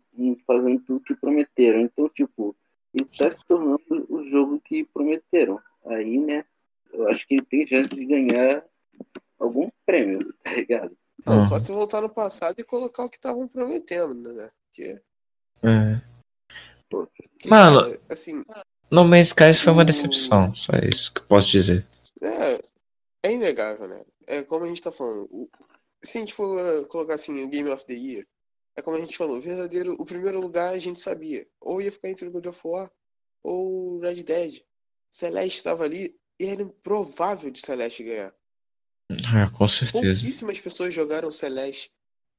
[0.46, 1.82] fazendo tudo que prometeram.
[1.82, 2.56] Então, tipo,
[2.94, 5.60] está se tornando o jogo que prometeram.
[5.86, 6.46] Aí, né,
[6.92, 8.66] eu acho que ele tem chance de ganhar
[9.40, 10.98] algum prêmio, tá ligado?
[11.26, 11.44] Não, Uhum.
[11.44, 14.50] só se voltar no passado e colocar o que estavam prometendo, né?
[14.70, 15.02] Porque,
[15.64, 16.02] É.
[16.90, 17.82] porque, Mano.
[18.10, 18.44] assim,
[18.90, 21.86] No Man's Sky foi uma decepção, só isso que eu posso dizer.
[22.22, 22.62] é,
[23.24, 24.04] é inegável, né?
[24.26, 25.28] É como a gente tá falando.
[25.32, 25.50] o-
[26.02, 28.26] se a gente for uh, colocar assim o Game of the Year,
[28.76, 31.46] é como a gente falou, o verdadeiro, o primeiro lugar a gente sabia.
[31.60, 32.90] Ou ia ficar entre o God of War
[33.44, 34.62] ou Red Dead.
[35.10, 38.34] Celeste estava ali e era improvável de Celeste ganhar.
[39.10, 40.04] É, com certeza.
[40.06, 41.92] Pouquíssimas pessoas jogaram Celeste.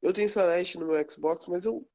[0.02, 1.86] Eu tenho Celeste no meu Xbox, mas eu.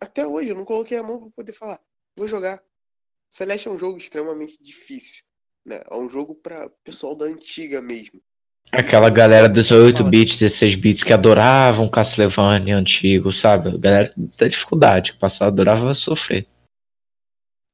[0.00, 1.80] Até hoje eu não coloquei a mão pra poder falar.
[2.16, 2.62] Vou jogar.
[3.30, 5.22] Celeste é um jogo extremamente difícil.
[5.64, 5.80] Né?
[5.88, 8.20] É um jogo pra pessoal da antiga mesmo.
[8.70, 13.68] Aquela galera dos falar- 8 bits, 16 bits que adoravam Castlevania antigo, sabe?
[13.68, 16.46] A galera da dificuldade, que passava adorava sofrer.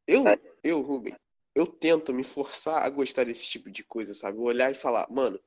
[0.07, 0.25] Eu,
[0.65, 1.15] eu, Ruben,
[1.55, 4.39] eu tento me forçar a gostar desse tipo de coisa, sabe?
[4.39, 5.39] Olhar e falar, mano,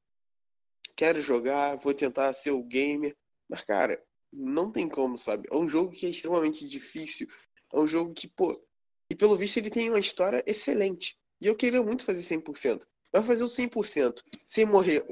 [0.96, 3.16] quero jogar, vou tentar ser o gamer.
[3.50, 4.02] Mas, cara,
[4.32, 5.48] não tem como, sabe?
[5.52, 7.28] É um jogo que é extremamente difícil.
[7.74, 8.62] É um jogo que, pô.
[9.10, 11.18] E pelo visto ele tem uma história excelente.
[11.42, 12.86] E eu queria muito fazer 100%.
[13.14, 15.04] Mas fazer o 100% sem morrer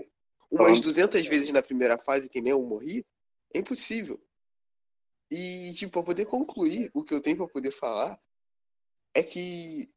[0.50, 0.84] umas Pronto.
[0.84, 3.06] 200 vezes na primeira fase, que nem eu morri,
[3.54, 4.22] é impossível.
[5.30, 8.20] E, tipo, pra poder concluir, o que eu tenho pra poder falar
[9.14, 9.90] é que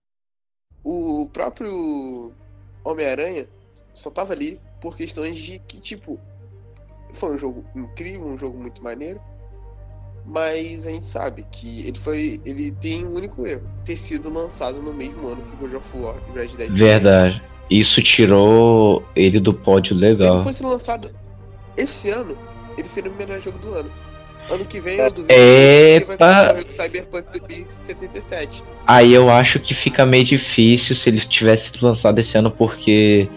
[0.84, 2.34] o próprio
[2.84, 3.48] Homem-Aranha
[3.92, 6.18] só tava ali por questões de que, tipo,
[7.12, 9.20] foi um jogo incrível, um jogo muito maneiro,
[10.24, 12.40] mas a gente sabe que ele foi.
[12.44, 16.16] Ele tem um único erro: ter sido lançado no mesmo ano que God of War
[16.30, 16.70] e Red Dead.
[16.72, 17.42] Verdade.
[17.70, 20.42] Isso tirou ele do pódio Se ele legal.
[20.42, 21.11] fosse lançado
[21.76, 22.37] esse ano,
[22.76, 23.90] ele seria o melhor jogo do ano.
[24.50, 26.16] Ano que vem eu duvido Epa!
[26.16, 28.64] que vai concorrer com Cyberpunk 2077.
[28.87, 33.28] Aí eu acho que fica meio difícil se ele tivesse sido lançado esse ano, porque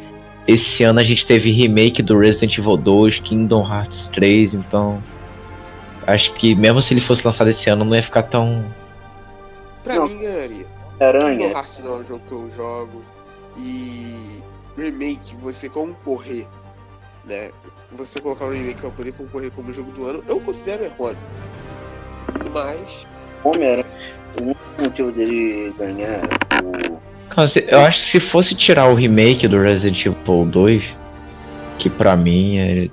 [0.47, 5.01] esse ano a gente teve remake do Resident Evil 2, Kingdom Hearts 3, então.
[6.05, 8.63] Acho que mesmo se ele fosse lançado esse ano, não ia ficar tão.
[9.83, 10.07] Pra Não.
[10.07, 10.67] mim ganharia.
[10.99, 13.03] Aranha, Kingdom Hearts não é um jogo que eu jogo.
[13.57, 14.43] E
[14.77, 16.47] remake, você concorrer,
[17.25, 17.49] né?
[17.91, 21.17] Você colocar um remake pra poder concorrer como jogo do ano, eu considero errôneo.
[22.53, 23.07] Mas.
[23.43, 23.85] Homem-Aranha,
[24.39, 26.21] o único motivo dele ganhar
[26.63, 27.04] o.
[27.69, 30.83] Eu acho que se fosse tirar o remake do Resident Evil 2,
[31.77, 32.89] que pra mim é.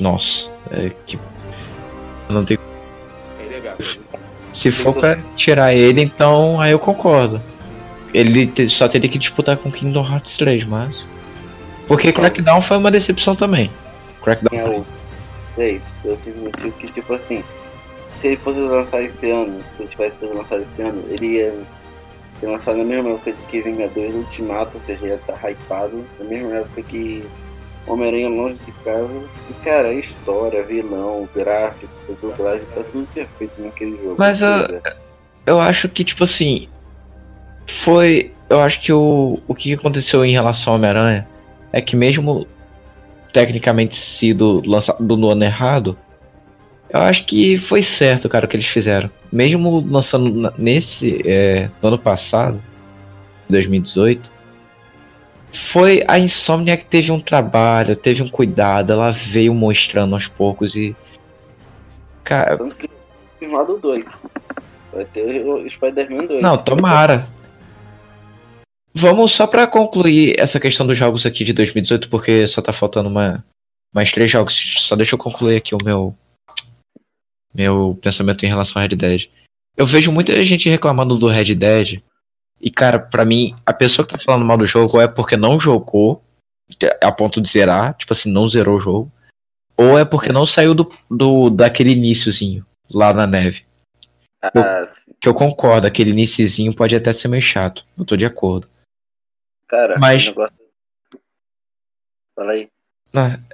[0.00, 1.18] Nossa, é que.
[2.28, 2.58] Não tem.
[3.38, 3.74] É.
[4.54, 7.40] Se for pra tirar ele, então aí eu concordo.
[8.14, 10.96] Ele só teria que disputar com Kingdom Hearts 3, mas.
[11.86, 13.70] Porque Crackdown foi uma decepção também.
[14.22, 14.50] Crackdown.
[14.50, 14.86] ganhar o
[15.54, 17.42] 3, pelo simples motivo que, tipo assim,
[18.20, 21.54] se ele fosse lançar esse ano, se ele tivesse lançado esse ano, ele ia
[22.42, 26.56] ser lançado na mesma época que Vingadores Ultimato, ou seja, ia estar hypado, na mesma
[26.56, 27.24] época que
[27.86, 29.22] Homem-Aranha longe de casa.
[29.48, 34.16] E, cara, a história, vilão, gráfico, dublagem, tá tudo perfeito naquele jogo.
[34.18, 34.82] Mas eu,
[35.46, 36.68] eu acho que, tipo assim.
[37.66, 38.32] Foi.
[38.50, 41.26] Eu acho que o, o que aconteceu em relação ao Homem-Aranha
[41.72, 42.46] é que, mesmo
[43.32, 45.96] tecnicamente sido lançado no ano errado,
[46.90, 49.08] eu acho que foi certo, cara, o que eles fizeram.
[49.32, 51.22] Mesmo lançando nesse.
[51.26, 52.60] É, no ano passado,
[53.48, 54.30] 2018
[55.52, 60.74] foi a Insomnia que teve um trabalho, teve um cuidado, ela veio mostrando aos poucos
[60.74, 60.96] e.
[62.24, 62.56] Cara.
[62.78, 62.88] Que
[63.38, 64.04] confirmado 2.
[64.92, 66.42] Vai ter o Spider-Man 2.
[66.42, 67.26] Não, tomara.
[68.94, 73.08] Vamos só para concluir essa questão dos jogos aqui de 2018, porque só tá faltando
[73.08, 73.44] uma,
[73.92, 74.54] mais três jogos.
[74.80, 76.14] Só deixa eu concluir aqui o meu
[77.54, 79.28] meu pensamento em relação a Red Dead.
[79.76, 82.02] Eu vejo muita gente reclamando do Red Dead
[82.60, 85.58] e, cara, para mim, a pessoa que tá falando mal do jogo é porque não
[85.58, 86.22] jogou
[87.02, 89.12] a ponto de zerar, tipo assim, não zerou o jogo,
[89.76, 93.64] ou é porque não saiu do, do daquele iníciozinho lá na neve.
[94.54, 98.24] Eu, ah, que eu concordo, aquele iníciozinho pode até ser meio chato, eu tô de
[98.24, 98.68] acordo.
[99.68, 100.26] Cara, mas.
[100.26, 100.54] Negócio...
[102.34, 102.68] Fala aí.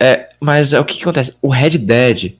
[0.00, 1.37] É, mas é o que, que acontece?
[1.42, 2.37] O Red Dead,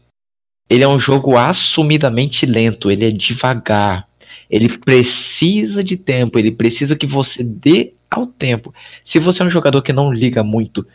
[0.69, 4.07] ele é um jogo assumidamente lento, ele é devagar.
[4.51, 8.75] Ele precisa de tempo, ele precisa que você dê ao tempo.
[9.05, 10.87] Se você é um jogador que não liga muito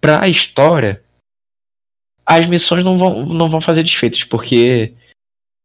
[0.00, 1.02] pra história,
[2.26, 4.92] as missões não vão, não vão fazer desfeitos, porque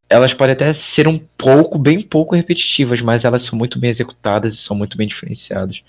[0.09, 4.53] elas podem até ser um pouco, bem pouco repetitivas, mas elas são muito bem executadas
[4.53, 5.81] e são muito bem diferenciadas.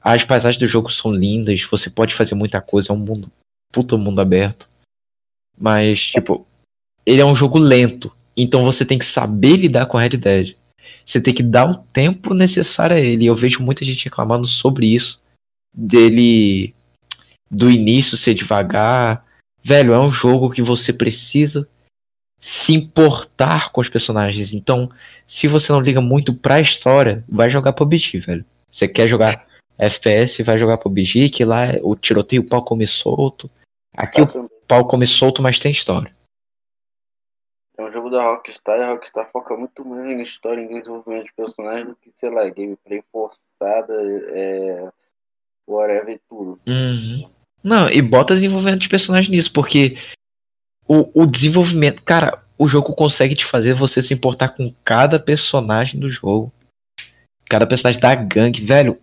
[0.00, 3.30] As paisagens do jogo são lindas, você pode fazer muita coisa, é um mundo,
[3.72, 4.68] puta mundo aberto.
[5.56, 6.46] Mas, tipo,
[7.06, 10.54] ele é um jogo lento, então você tem que saber lidar com a Red Dead.
[11.06, 13.26] Você tem que dar o tempo necessário a ele.
[13.26, 15.20] Eu vejo muita gente reclamando sobre isso.
[15.72, 16.74] Dele.
[17.50, 19.24] Do início ser devagar.
[19.62, 21.68] Velho, é um jogo que você precisa
[22.40, 24.52] se importar com os personagens.
[24.52, 24.90] Então,
[25.26, 28.44] se você não liga muito pra história, vai jogar PUBG, velho.
[28.70, 29.46] Você quer jogar
[29.78, 33.50] FPS, vai jogar PUBG, que lá o tiroteio, o pau come solto.
[33.96, 36.10] Aqui o pau come solto, mas tem história.
[37.76, 40.78] É um jogo da Rockstar e a Rockstar foca muito mais em história e em
[40.78, 43.94] desenvolvimento de personagens do que, sei lá, gameplay forçada,
[44.30, 44.88] é,
[45.66, 46.60] whatever tudo.
[46.66, 47.28] Uhum.
[47.62, 49.96] Não, e bota desenvolvimento de personagens nisso, porque
[50.86, 55.98] o, o desenvolvimento, cara, o jogo consegue te fazer você se importar com cada personagem
[55.98, 56.52] do jogo.
[57.48, 58.98] Cada personagem da gangue, velho.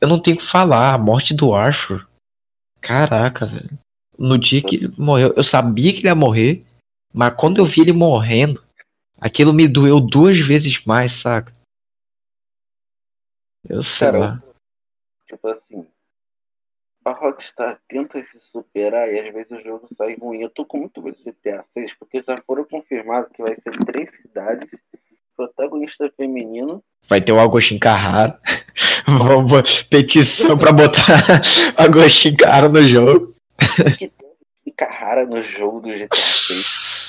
[0.00, 2.06] Eu não tenho o que falar, a morte do Arthur.
[2.80, 3.78] Caraca, velho.
[4.18, 6.64] No dia que ele morreu, eu sabia que ele ia morrer.
[7.14, 8.60] Mas quando eu vi ele morrendo,
[9.20, 11.54] aquilo me doeu duas vezes mais, saca?
[13.68, 14.42] Eu sei Cara, lá.
[15.28, 15.86] Tipo assim,
[17.04, 20.40] a Rockstar tenta se superar e às vezes o jogo sai ruim.
[20.40, 23.78] Eu tô com muito medo de GTA 6 porque já foram confirmados que vai ser
[23.84, 24.76] três cidades,
[25.36, 26.82] protagonista feminino.
[27.08, 28.40] Vai ter o Agostinho Carrara.
[29.06, 31.42] Vamos petição pra botar
[31.78, 33.34] Agostinho Carrara no jogo.
[33.98, 37.03] Que tem Carrara no jogo do GTA 6.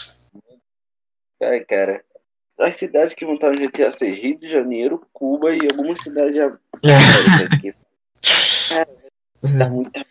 [1.46, 2.04] Ai, cara.
[2.58, 6.40] As cidades que vão estar no GTA 6, Rio de Janeiro, Cuba e algumas cidades
[6.40, 7.74] aqui.
[8.70, 8.90] Cara,
[9.60, 10.06] tá muita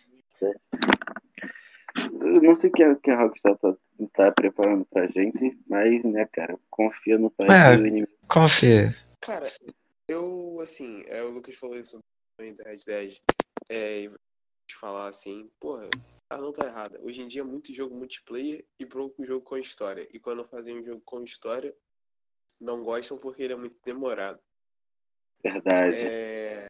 [2.21, 3.75] Eu não sei o que a, que a Rockstar tá,
[4.13, 8.11] tá preparando pra gente, mas, né, cara, confia no país é, do inimigo.
[8.29, 8.95] Confia.
[9.21, 9.51] Cara,
[10.07, 11.99] eu, assim, é, o Lucas falou isso
[12.39, 13.17] da Red Dead.
[13.69, 14.07] É,
[14.67, 15.89] de falar assim, porra,
[16.29, 16.99] ela não tá errada.
[17.01, 20.07] Hoje em dia é muito jogo multiplayer e pouco jogo com história.
[20.11, 21.75] E quando fazem um jogo com história,
[22.59, 24.41] não gostam porque ele é muito demorado.
[25.43, 25.95] Verdade.
[25.97, 26.67] É...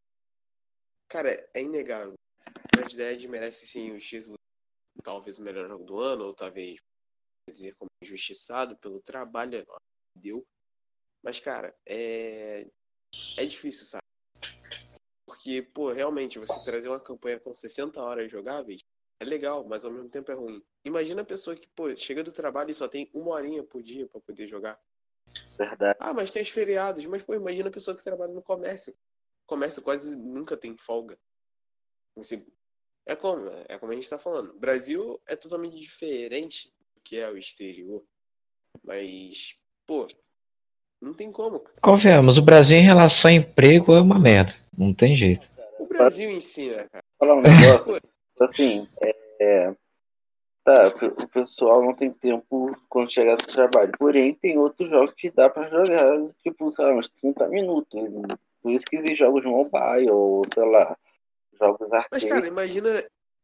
[1.07, 2.15] Cara, é inegável.
[2.75, 4.37] Red Dead merece sim o título,
[5.01, 6.77] talvez o melhor jogo do ano, ou talvez
[7.49, 10.45] dizer como injustiçado pelo trabalho que deu.
[11.23, 12.67] Mas, cara, é.
[13.37, 14.03] É difícil, sabe?
[15.25, 18.81] Porque, pô, realmente, você trazer uma campanha com 60 horas jogáveis
[19.19, 20.61] é legal, mas ao mesmo tempo é ruim.
[20.83, 24.07] Imagina a pessoa que, pô, chega do trabalho e só tem uma horinha por dia
[24.07, 24.79] para poder jogar.
[25.57, 25.97] Verdade.
[25.99, 27.05] Ah, mas tem os feriados.
[27.05, 28.93] Mas, pô, imagina a pessoa que trabalha no comércio.
[29.43, 31.17] O comércio quase nunca tem folga.
[32.15, 32.45] Você...
[33.07, 34.49] É como, é como a gente tá falando.
[34.49, 38.03] O Brasil é totalmente diferente do que é o exterior.
[38.83, 40.07] Mas, pô,
[40.99, 41.63] não tem como.
[41.81, 44.55] Convenhamos, o Brasil em relação a emprego é uma merda.
[44.75, 45.47] Não tem jeito.
[45.77, 47.03] O Brasil ensina, cara.
[47.19, 48.01] Falar um negócio.
[48.43, 49.73] Assim, é, é,
[50.63, 53.91] tá, o pessoal não tem tempo quando chegar do trabalho.
[53.97, 57.99] Porém, tem outros jogos que dá pra jogar, tipo, sei lá, uns 30 minutos.
[58.61, 60.95] Por isso que existem jogos mobile, ou sei lá,
[61.59, 62.07] jogos arcade.
[62.11, 62.89] Mas, cara, imagina,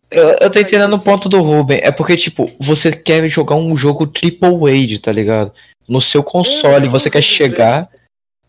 [0.10, 1.80] Eu, eu tô entendendo o ponto do Ruben.
[1.84, 5.54] É porque, tipo, você quer jogar um jogo triple A, tá ligado?
[5.88, 7.90] No seu console, É, você quer chegar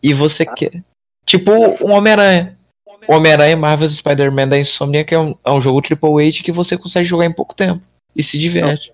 [0.01, 0.83] e você quer.
[1.25, 1.51] Tipo,
[1.85, 2.57] um Homem-Aranha.
[3.07, 6.51] O Homem-Aranha Marvel Spider-Man da Insomnia, que é um, é um jogo triple A que
[6.51, 7.81] você consegue jogar em pouco tempo.
[8.15, 8.93] E se diverte.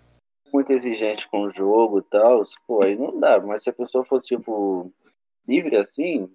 [0.53, 3.39] Muito exigente com o jogo e tal, pô, aí não dá.
[3.39, 4.91] Mas se a pessoa for, tipo,
[5.47, 6.27] livre assim,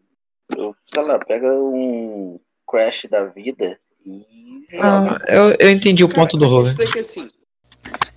[0.56, 2.38] eu, sei lá, pega um
[2.70, 4.66] Crash da vida e.
[4.80, 6.64] Ah, eu, eu entendi o Cara, ponto do a Ruben.
[6.64, 7.30] questão é que assim,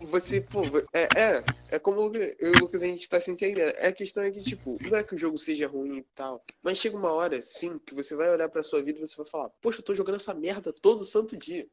[0.08, 3.20] você, pô, é, é, é como o Lucas- eu e o Lucas a gente tá
[3.20, 3.76] sem entender.
[3.78, 6.44] É a questão é que, tipo, não é que o jogo seja ruim e tal,
[6.64, 9.26] mas chega uma hora, sim, que você vai olhar pra sua vida e você vai
[9.26, 11.66] falar, poxa, eu tô jogando essa merda todo santo dia.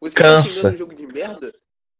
[0.00, 0.42] Você Cansa.
[0.42, 1.52] tá xingando um jogo de merda,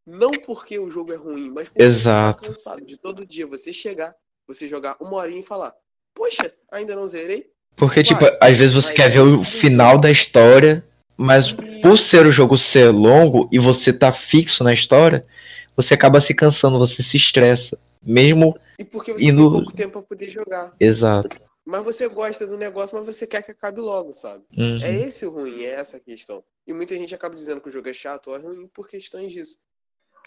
[0.06, 2.38] não porque o jogo é ruim, mas porque Exato.
[2.38, 4.14] você tá cansado de todo dia você chegar,
[4.46, 5.74] você jogar uma horinha e falar,
[6.14, 7.50] poxa, ainda não zerei?
[7.76, 10.84] Porque, tipo, Vai, às vezes você quer é ver o final da história,
[11.16, 15.24] mas por ser o jogo ser longo e você tá fixo na história,
[15.78, 17.78] você acaba se cansando, você se estressa.
[18.02, 18.58] Mesmo.
[18.78, 20.74] E porque você indo- tem pouco tempo pra poder jogar.
[20.80, 21.36] Exato.
[21.64, 24.44] Mas você gosta do negócio, mas você quer que acabe logo, sabe?
[24.56, 24.80] Uhum.
[24.82, 26.42] É esse o ruim, é essa a questão.
[26.66, 29.32] E muita gente acaba dizendo que o jogo é chato ou é ruim por questões
[29.32, 29.58] disso.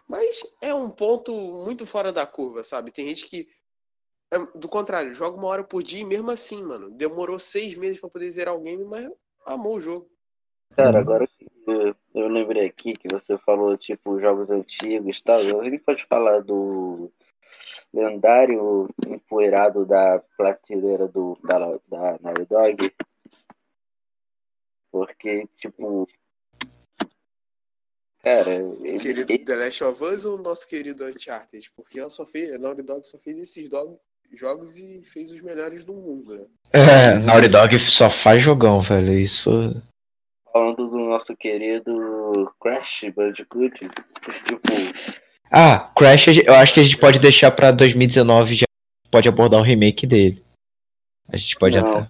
[0.08, 1.34] Mas é um ponto
[1.66, 2.92] muito fora da curva, sabe?
[2.92, 3.48] Tem gente que,
[4.56, 8.10] do contrário, joga uma hora por dia e mesmo assim, mano, demorou seis meses pra
[8.10, 9.10] poder zerar o game, mas
[9.46, 10.10] amou o jogo.
[10.76, 15.38] Cara, agora que eu, eu lembrei aqui que você falou, tipo, jogos antigos e tal,
[15.38, 17.12] a gente pode falar do
[17.94, 22.94] lendário empoeirado da prateleira do, da, da Naughty Dog.
[24.92, 26.08] Porque, tipo.
[28.24, 31.72] Cara, ele, Querido ele- The Last of Us ou o nosso querido Uncharted?
[31.76, 33.98] Porque ela só fez, a Naughty Dog só fez esses dog-
[34.34, 36.46] jogos e fez os melhores do mundo, né?
[36.74, 39.18] É, Naughty Dog só faz jogão, velho.
[39.18, 39.50] Isso.
[40.52, 44.62] Falando do nosso querido Crash Bandicoot, tipo,
[45.52, 48.66] Ah, Crash, eu acho que a gente pode deixar pra 2019 já
[49.10, 50.44] pode abordar o remake dele.
[51.30, 51.98] A gente pode Não.
[52.00, 52.10] até.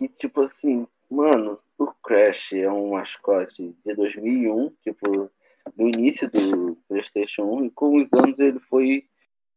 [0.00, 5.30] E tipo assim, mano, o Crash é um mascote de 2001, tipo,
[5.76, 9.04] no início do PlayStation 1, e com os anos ele foi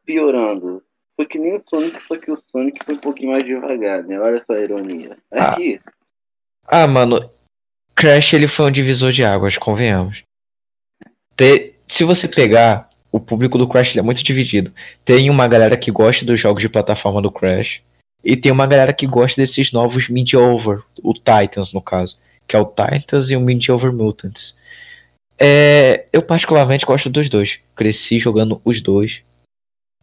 [0.06, 0.84] piorando.
[1.16, 4.20] Foi que nem o Sonic, só que o Sonic foi um pouquinho mais devagar, né?
[4.20, 5.18] Olha só a ironia.
[5.32, 5.52] Ah.
[5.52, 5.80] Aqui,
[6.68, 7.30] Ah, mano,
[8.02, 10.24] Crash ele foi um divisor de águas, convenhamos.
[11.38, 14.74] Te- Se você pegar, o público do Crash é muito dividido.
[15.06, 17.82] Tem uma galera que gosta dos jogos de plataforma do Crash,
[18.24, 22.60] e tem uma galera que gosta desses novos Mid-Over, o Titans no caso, que é
[22.60, 24.56] o Titans e o Mid-Over Mutants.
[25.38, 27.60] É, eu particularmente gosto dos dois.
[27.76, 29.22] Cresci jogando os dois.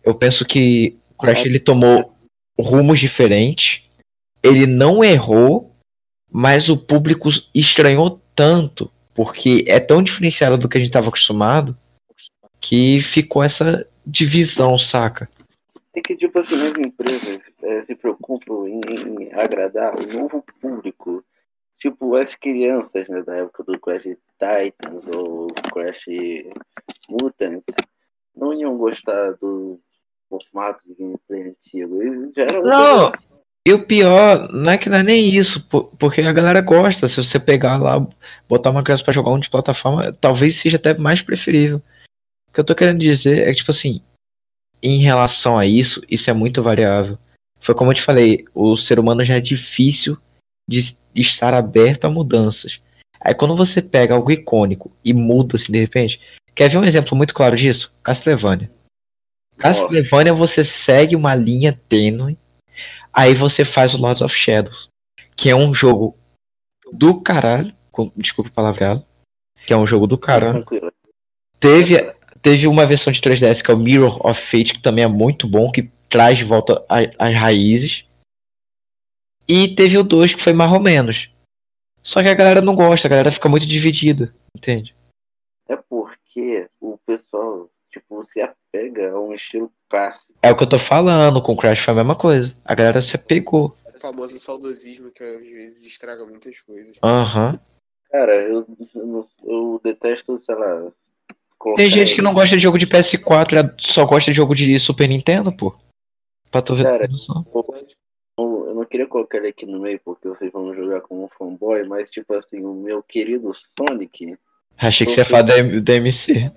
[0.04, 2.12] Eu penso que o Crash ele tomou
[2.58, 3.82] rumos diferentes.
[4.42, 5.67] Ele não errou,
[6.30, 11.76] mas o público estranhou tanto, porque é tão diferenciado do que a gente estava acostumado,
[12.60, 15.28] que ficou essa divisão, saca?
[15.98, 21.24] é que tipo assim, as empresas eh, se preocupam em, em agradar o novo público.
[21.78, 26.06] Tipo, as crianças, né, da época do Crash Titans ou Crash
[27.08, 27.66] Mutants,
[28.34, 29.78] não iam gostar do
[30.28, 32.02] formato de gameplay antigo.
[32.02, 33.12] Eles já eram Não.
[33.66, 37.06] E o pior, não é que não é nem isso, po- porque a galera gosta.
[37.06, 38.06] Se você pegar lá,
[38.48, 41.82] botar uma criança pra jogar um de plataforma, talvez seja até mais preferível.
[42.48, 44.00] O que eu tô querendo dizer é que, tipo assim,
[44.82, 47.18] em relação a isso, isso é muito variável.
[47.60, 50.16] Foi como eu te falei, o ser humano já é difícil
[50.68, 52.80] de estar aberto a mudanças.
[53.20, 56.20] Aí quando você pega algo icônico e muda assim de repente,
[56.54, 57.92] quer ver um exemplo muito claro disso?
[58.02, 58.70] Castlevania.
[59.58, 62.38] Castlevania você segue uma linha tênue
[63.12, 64.88] Aí você faz o Lords of Shadows,
[65.36, 66.16] que é um jogo
[66.92, 67.74] do caralho.
[67.90, 69.04] com- Desculpa o palavreado.
[69.66, 70.64] Que é um jogo do caralho.
[70.64, 70.92] Tranquilo.
[71.58, 71.96] Teve,
[72.40, 75.48] teve uma versão de 3DS que é o Mirror of Fate, que também é muito
[75.48, 78.04] bom, que traz de volta a- as raízes.
[79.48, 81.28] E teve o 2, que foi mais ou menos.
[82.02, 84.94] Só que a galera não gosta, a galera fica muito dividida, entende?
[85.68, 90.32] É porque o pessoal, tipo, se apega a um estilo clássico.
[90.42, 92.54] É o que eu tô falando, com o Crash foi a mesma coisa.
[92.64, 93.76] A galera se apegou.
[93.94, 96.96] O famoso saudosismo que às vezes estraga muitas coisas.
[97.02, 97.58] Aham.
[98.10, 100.90] Cara, eu, eu, eu detesto, sei lá.
[101.76, 104.78] Tem gente que não gosta de jogo de PS4, já só gosta de jogo de
[104.78, 105.74] Super Nintendo, pô.
[106.50, 107.08] Pra tu ver Cara.
[108.38, 111.84] Eu eu não queria colocar ele aqui no meio porque vocês vão jogar como fanboy,
[111.84, 114.38] mas tipo assim, o meu querido Sonic.
[114.76, 116.52] Achei que você ia falar da, da MC.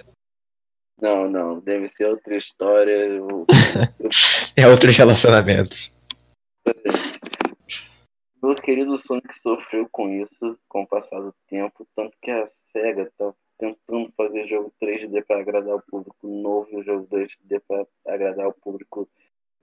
[1.01, 2.91] Não, não, deve ser outra história.
[2.91, 3.45] eu-
[4.55, 5.91] É outros relacionamentos.
[8.41, 13.11] Meu querido Sonic sofreu com isso com o passar do tempo, tanto que a SEGA
[13.17, 18.47] tá tentando fazer 2D para agradar o público novo e o jogo 2D para agradar
[18.47, 19.07] o público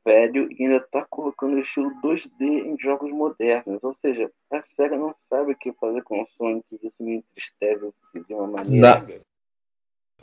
[0.04, 3.82] velho e ainda tá colocando o estilo 2D em jogos modernos.
[3.82, 7.16] Ou seja, a SEGA não sabe o que fazer com o Sonic e isso me
[7.16, 9.04] entristece assim, de uma maneira.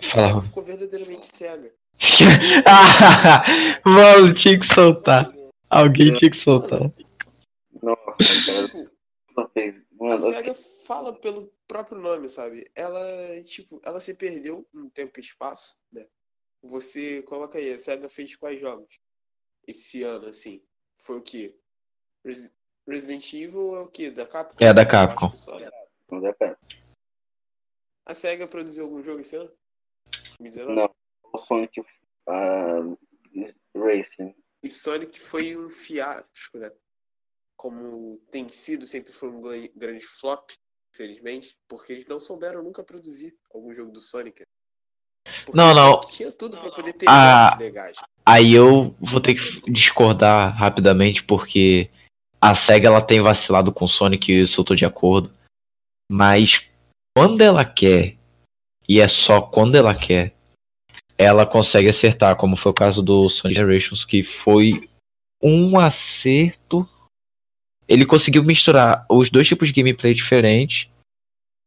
[0.02, 0.28] Fala.
[0.28, 1.74] SEGA ficou verdadeiramente cega.
[2.68, 5.32] ah, mano, tinha que soltar.
[5.70, 6.92] Alguém tinha que soltar.
[7.82, 8.68] Nossa, cara,
[10.06, 10.54] Tipo, a SEGA
[10.86, 12.70] fala pelo próprio nome, sabe?
[12.76, 13.00] Ela,
[13.44, 16.06] tipo, ela se perdeu no tempo e espaço, né?
[16.62, 19.00] Você coloca aí, a SEGA fez quais jogos?
[19.68, 20.62] Esse ano, assim.
[20.96, 21.56] Foi o quê?
[22.24, 22.54] Resi-
[22.88, 24.10] Resident Evil é o quê?
[24.10, 24.64] Da Capcom?
[24.64, 25.34] É, da Capcom.
[25.34, 25.58] só.
[26.38, 26.58] pra.
[28.06, 29.52] A SEGA produziu algum jogo esse ano?
[30.40, 30.76] 2019?
[30.76, 30.90] Não.
[31.34, 31.84] O Sonic
[32.28, 32.82] ah,
[33.76, 34.34] Racing.
[34.64, 36.72] E Sonic foi um fiasco, né?
[37.56, 40.52] Como tem sido, sempre foi um gran- grande flop,
[40.94, 44.44] infelizmente, porque eles não souberam nunca produzir algum jogo do Sonic.
[45.46, 46.00] Porque Não, não.
[46.02, 47.50] Tinha tudo pra poder ter Ah.
[47.52, 47.98] jogos legais.
[48.26, 51.90] Aí eu vou ter que discordar rapidamente, porque
[52.42, 55.32] a SEGA ela tem vacilado com o Sonic, e isso eu tô de acordo.
[56.12, 56.62] Mas
[57.16, 58.15] quando ela quer,
[58.88, 60.34] e é só quando ela quer,
[61.18, 64.88] ela consegue acertar, como foi o caso do Sonic Generations, que foi
[65.42, 66.88] um acerto.
[67.88, 70.90] Ele conseguiu misturar os dois tipos de gameplay diferentes,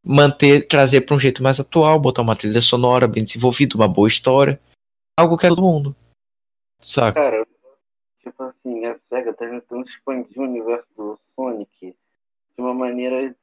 [0.05, 4.09] manter, trazer para um jeito mais atual, botar uma trilha sonora bem desenvolvida, uma boa
[4.09, 4.61] história,
[5.17, 5.97] algo que é todo mundo.
[6.81, 7.21] Saca?
[7.21, 7.47] Cara,
[8.23, 11.95] tipo assim, a SEGA tá tentando expandir o universo do Sonic de
[12.59, 13.35] uma maneira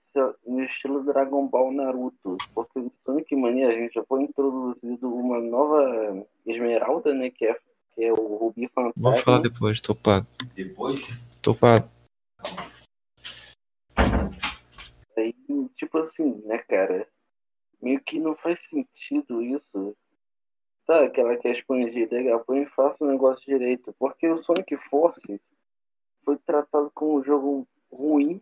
[0.45, 2.38] no estilo Dragon Ball Naruto.
[2.53, 7.30] Porque no Sonic Mania a gente já foi introduzido uma nova Esmeralda, né?
[7.30, 7.57] Que é,
[7.93, 9.41] que é o Rubi Vamos falar Fantasma.
[9.41, 10.28] depois, tô pago.
[10.55, 11.01] Depois?
[11.41, 11.88] Tô pago.
[15.18, 15.34] Aí,
[15.76, 17.07] tipo assim, né, cara?
[17.82, 19.95] Meio que não faz sentido isso.
[20.86, 23.93] Tá, que ela quer expandir, legal, põe e faça o negócio direito.
[23.97, 25.39] Porque o Sonic Forces
[26.24, 28.41] foi tratado como um jogo ruim,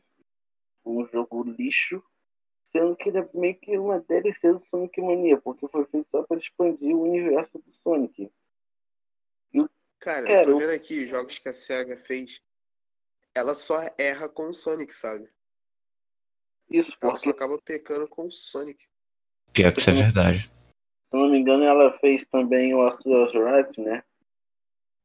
[0.86, 2.03] um jogo lixo,
[2.71, 6.23] sendo que ele é meio que uma DLC do Sonic Mania, porque foi feito só
[6.23, 8.31] para expandir o universo do Sonic.
[9.99, 12.41] Cara, Cara, eu tô eu- vendo aqui os jogos que a SEGA fez.
[13.34, 15.29] Ela só erra com o Sonic, sabe?
[16.69, 18.84] Isso Ela porque, só acaba pecando com o Sonic.
[19.53, 20.39] Pior que isso é verdade.
[20.43, 20.49] se
[21.15, 24.03] eu não me engano, ela fez também o Astral Rights, né?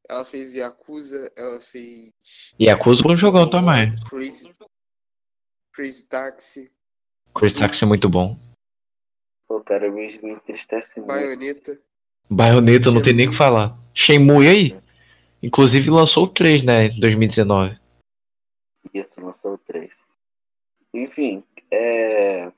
[0.08, 2.54] Ela fez Yakuza, ela fez.
[2.58, 3.94] E acusa um jogão também.
[4.08, 4.52] Crazy,
[5.78, 6.72] Crazy Taxi,
[7.32, 8.36] Chris Taxi é muito bom.
[9.46, 11.14] Pô, cara, me, me entristece muito.
[11.14, 11.80] Bayonetta.
[12.28, 13.78] Bayonetta não tem nem o que falar.
[13.94, 14.80] Shenmue aí?
[15.40, 16.86] Inclusive lançou o 3, né?
[16.86, 17.78] Em 2019.
[18.92, 19.88] Isso, lançou o 3.
[20.92, 22.50] Enfim, é...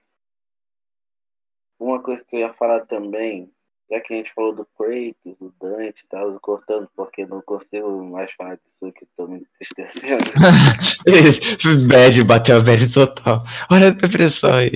[1.79, 3.53] uma coisa que eu ia falar também,
[3.91, 7.43] já que a gente falou do Kratos, do Dante e tal, eu cortando porque não
[7.43, 10.31] consigo mais falar disso que tô me entristecendo.
[11.89, 13.45] bad, bateu a bad total.
[13.69, 14.71] Olha a depressão aí.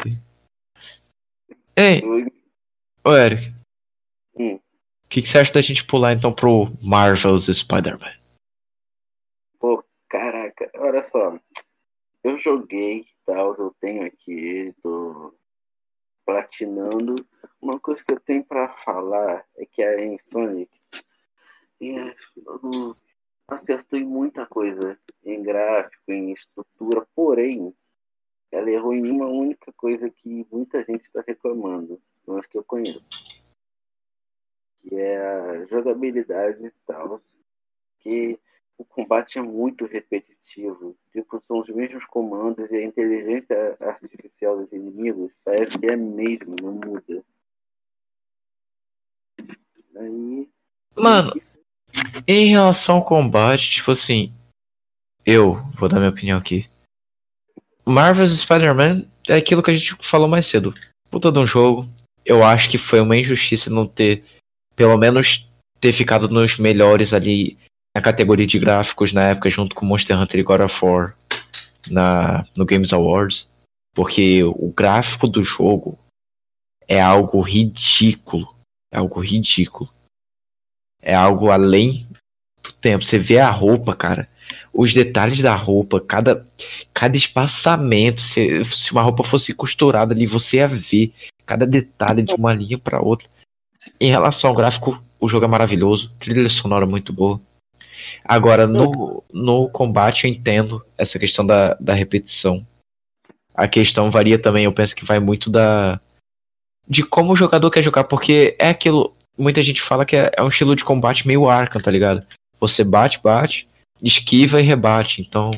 [1.77, 2.03] Ei,
[3.05, 3.55] ô Eric.
[4.37, 4.57] Hum.
[4.57, 8.15] O que, que você acha da gente pular então pro Marvel's Spider-Man?
[9.61, 11.39] Pô, caraca, olha só.
[12.25, 15.33] Eu joguei e tal, eu tenho aqui, tô
[16.25, 17.15] platinando.
[17.61, 20.71] Uma coisa que eu tenho pra falar é que a Insonic
[21.81, 22.15] é,
[22.45, 22.97] não
[23.49, 27.75] acertou em muita coisa, em gráfico, em estrutura, porém,
[28.51, 33.05] ela errou em uma única coisa que muita gente está reclamando, mas que eu conheço.
[34.81, 37.21] Que é a jogabilidade e tal.
[38.01, 38.39] Que
[38.77, 40.97] o combate é muito repetitivo.
[41.13, 45.97] Tipo, são os mesmos comandos e a inteligência artificial dos inimigos parece que é a
[45.97, 47.23] mesma, não muda.
[49.97, 50.49] Aí.
[50.97, 51.33] Mano,
[52.27, 54.33] Em relação ao combate, tipo assim,
[55.25, 56.69] eu vou dar minha opinião aqui.
[57.87, 60.75] Marvel's Spider-Man é aquilo que a gente falou mais cedo.
[61.11, 61.87] Puta de um jogo.
[62.25, 64.25] Eu acho que foi uma injustiça não ter,
[64.75, 65.47] pelo menos,
[65.81, 67.59] ter ficado nos melhores ali
[67.95, 71.15] na categoria de gráficos na época, junto com Monster Hunter e God of War
[71.89, 73.47] na, no Games Awards.
[73.95, 75.99] Porque o gráfico do jogo
[76.89, 78.53] é algo ridículo.
[78.91, 79.89] É algo ridículo
[81.05, 82.07] é algo além
[82.63, 83.05] do tempo.
[83.05, 84.27] Você vê a roupa, cara.
[84.73, 86.47] Os detalhes da roupa, cada,
[86.93, 88.23] cada espaçamento.
[88.23, 91.13] Se, se uma roupa fosse costurada ali, você ia ver
[91.45, 93.29] cada detalhe de uma linha para outra.
[94.01, 96.11] Em relação ao gráfico, o jogo é maravilhoso.
[96.19, 97.39] Trilha sonora muito boa.
[98.23, 102.67] Agora, no, no combate, eu entendo essa questão da, da repetição.
[103.55, 106.01] A questão varia também, eu penso que vai muito da.
[106.87, 110.43] De como o jogador quer jogar, porque é aquilo muita gente fala que é, é
[110.43, 112.27] um estilo de combate meio Arkham, tá ligado?
[112.61, 113.69] Você bate, bate,
[114.03, 115.21] esquiva e rebate.
[115.21, 115.51] Então,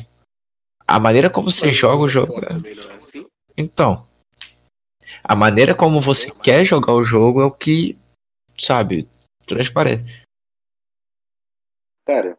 [0.87, 2.39] a maneira como você joga o jogo.
[2.39, 3.25] É- não é assim?
[3.55, 4.05] Então,
[5.23, 7.97] a maneira como você quer jogar o jogo é o que,
[8.59, 9.07] sabe,
[9.45, 10.03] transparece.
[12.05, 12.37] Cara,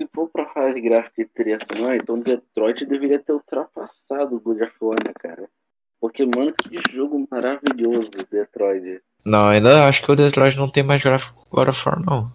[0.00, 4.40] se for pra falar de gráfico e trilha sonora, então Detroit deveria ter ultrapassado o
[4.40, 5.46] God of War, né, cara?
[6.00, 9.02] Porque, mano, que jogo maravilhoso, Detroit.
[9.22, 12.32] Não, ainda acho que o Detroit não tem mais gráfico God of War, não.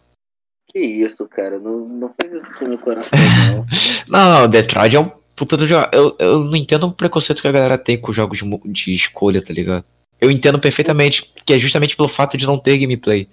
[0.68, 1.58] Que isso, cara?
[1.58, 3.18] Não, não faz isso com o meu coração,
[4.08, 4.42] não.
[4.42, 5.88] Não, Detroit é um puta do jogo.
[5.92, 9.44] Eu, eu não entendo o preconceito que a galera tem com jogos de, de escolha,
[9.44, 9.84] tá ligado?
[10.22, 13.28] Eu entendo perfeitamente que é justamente pelo fato de não ter gameplay.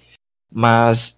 [0.50, 1.14] Mas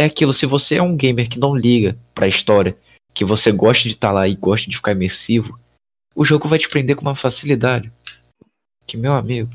[0.00, 2.74] é aquilo, se você é um gamer que não liga pra história,
[3.12, 5.60] que você gosta de estar lá e gosta de ficar imersivo,
[6.14, 7.92] o jogo vai te prender com uma facilidade.
[8.86, 9.50] Que meu amigo.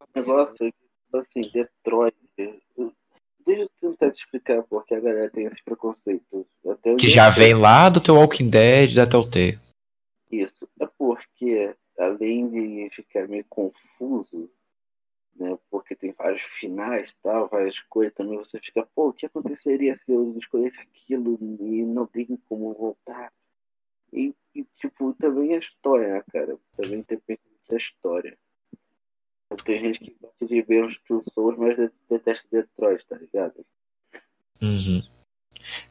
[0.00, 2.16] O negócio é que, tipo assim, Detroit.
[3.46, 6.44] Deixa eu tentar te explicar por que a galera tem esse preconceito.
[6.68, 9.60] Até Que já vem lá do teu Walking Dead da Telltale.
[10.32, 10.68] Isso.
[10.80, 14.50] É porque, além de ficar meio confuso,
[15.38, 15.58] né?
[15.70, 20.12] Porque tem vários finais tal, várias coisas, também você fica, pô, o que aconteceria se
[20.12, 23.32] eu escolhesse aquilo e não tem como voltar?
[24.12, 26.56] E, e, tipo, também a história, né, cara?
[26.76, 28.36] Também depende da história.
[29.64, 33.64] Tem gente que gosta de ver os Two Souls, mas de- detesta Detroit, tá ligado?
[34.60, 35.02] Uhum.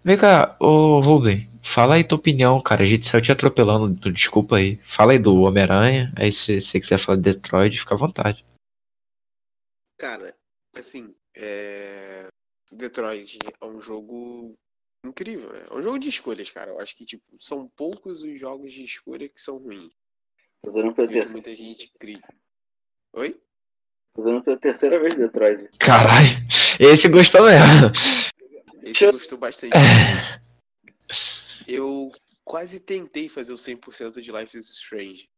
[0.03, 2.83] Vem cá, ô Ruben, fala aí tua opinião, cara.
[2.83, 4.77] A gente saiu te atropelando, desculpa aí.
[4.87, 8.43] Fala aí do Homem-Aranha, aí se você quiser falar de Detroit, fica à vontade.
[9.97, 10.35] Cara,
[10.73, 12.27] assim, é...
[12.71, 14.57] Detroit é um jogo
[15.05, 15.65] incrível, né?
[15.69, 16.71] É um jogo de escolhas, cara.
[16.71, 19.93] Eu acho que, tipo, são poucos os jogos de escolha que são ruins.
[20.63, 22.21] Fazendo pela, muita gente cri...
[23.13, 23.39] Oi?
[24.15, 25.69] Fazendo pela terceira vez Detroit.
[25.77, 26.29] Caralho,
[26.79, 27.91] esse gostou mesmo.
[28.83, 29.73] Esse gostou bastante.
[31.67, 32.11] Eu
[32.43, 35.29] quase tentei fazer o 100% de Life is Strange.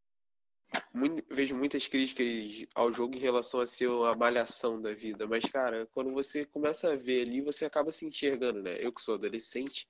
[0.93, 5.45] Muito- vejo muitas críticas ao jogo em relação a ser uma malhação da vida, mas
[5.45, 8.75] cara, quando você começa a ver ali, você acaba se enxergando, né?
[8.79, 9.87] Eu que sou adolescente,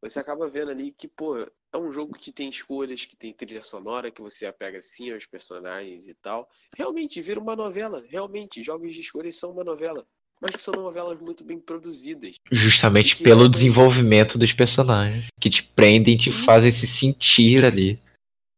[0.00, 3.62] você acaba vendo ali que, pô, é um jogo que tem escolhas, que tem trilha
[3.62, 6.48] sonora, que você apega assim aos personagens e tal.
[6.74, 10.06] Realmente vira uma novela, realmente, jogos de escolhas são uma novela,
[10.40, 12.34] mas que são novelas muito bem produzidas.
[12.50, 16.44] Justamente Que pelo desenvolvimento dos personagens, que te prendem e te Isso.
[16.44, 18.02] fazem se sentir ali.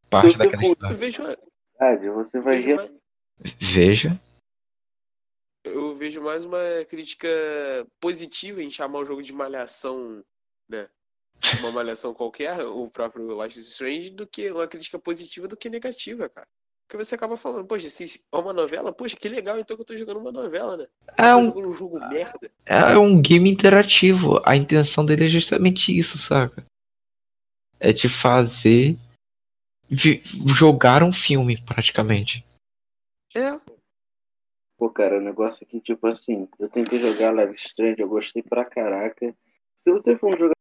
[0.09, 0.95] Parte Se daquela história.
[0.95, 1.23] Eu vejo,
[1.83, 2.93] Verdade, Você vai vejo ver mais-
[3.61, 4.21] Veja.
[5.65, 6.59] Eu vejo mais uma
[6.89, 7.29] crítica
[8.01, 10.23] positiva em chamar o jogo de malhação,
[10.69, 10.89] né?
[11.59, 15.69] Uma malhação qualquer, o próprio Life is Strange, do que uma crítica positiva do que
[15.69, 16.47] negativa, cara.
[16.87, 19.87] Porque você acaba falando, poxa, se é uma novela, poxa, que legal, então que eu
[19.87, 20.87] tô jogando uma novela, né?
[21.17, 22.51] É Eu tô um, jogando um jogo merda.
[22.67, 24.41] é um game interativo.
[24.45, 26.65] A intenção dele é justamente isso, saca?
[27.81, 28.97] É te fazer
[29.93, 30.23] vi-
[30.57, 32.45] jogar um filme, praticamente.
[33.37, 33.53] É,
[34.79, 38.65] Pô, cara, o negócio aqui, tipo assim, eu tentei jogar Live Strange, eu gostei pra
[38.65, 39.33] caraca.
[39.85, 40.53] Se você for um jogador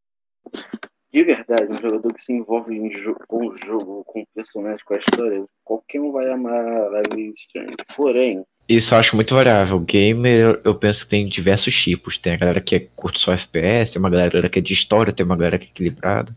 [1.12, 4.86] de verdade, um jogador que se envolve em jo com o jogo, com o personagem,
[4.86, 7.76] com a história, qualquer um vai amar Live Strange.
[7.96, 9.80] Porém, Isso eu acho muito variável.
[9.80, 12.18] Gamer, eu- penso que tem diversos tipos.
[12.20, 15.12] Tem a galera que é curte só FPS, tem uma galera que é de história,
[15.12, 16.34] tem uma galera que é equilibrada.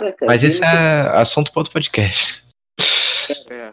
[0.00, 2.42] É, cara, Mas isso é assunto para outro podcast.
[3.50, 3.72] é.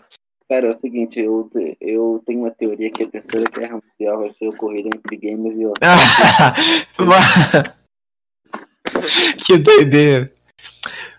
[0.50, 1.50] cara, é o seguinte, eu,
[1.80, 5.66] eu tenho uma teoria que a terceira guerra mundial vai ser ocorrida entre gamers e
[5.68, 5.90] outros.
[9.46, 10.32] que doideira.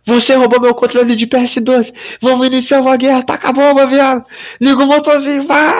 [0.06, 1.92] Você roubou meu controle de PS2.
[2.20, 3.22] Vamos iniciar uma guerra.
[3.22, 4.24] Taca a bomba, viado.
[4.60, 5.74] Liga o motorzinho, vai.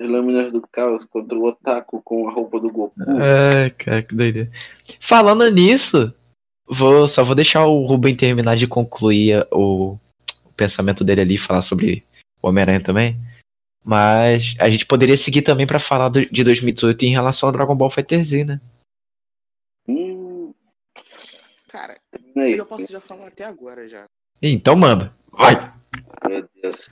[0.00, 2.94] As lâminas do caos contra o Otaku com a roupa do Goku.
[3.00, 4.50] Ai, cara, que doideira.
[5.00, 6.12] Falando nisso,
[6.70, 9.98] vou, só vou deixar o Ruben terminar de concluir o,
[10.44, 12.04] o pensamento dele ali, falar sobre
[12.42, 13.16] o Homem-Aranha também.
[13.84, 17.74] Mas a gente poderia seguir também pra falar do- de 2018 em relação ao Dragon
[17.76, 18.60] Ball Fighter Z, né?
[19.88, 20.52] Hum,
[21.68, 21.98] Cara,
[22.36, 22.52] aí.
[22.52, 24.04] eu já posso já falar até agora já.
[24.42, 25.12] Então manda.
[25.32, 25.72] Vai.
[26.28, 26.86] Meu Deus.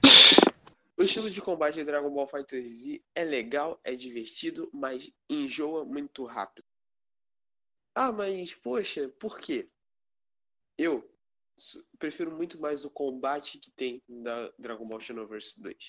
[0.99, 5.85] O estilo de combate de Dragon Ball Fighter Z é legal, é divertido, mas enjoa
[5.85, 6.65] muito rápido.
[7.99, 9.67] Ah, mas poxa, por quê?
[10.77, 11.03] Eu
[11.99, 15.89] prefiro muito mais o combate que tem da Dragon Ball Xenoverse 2.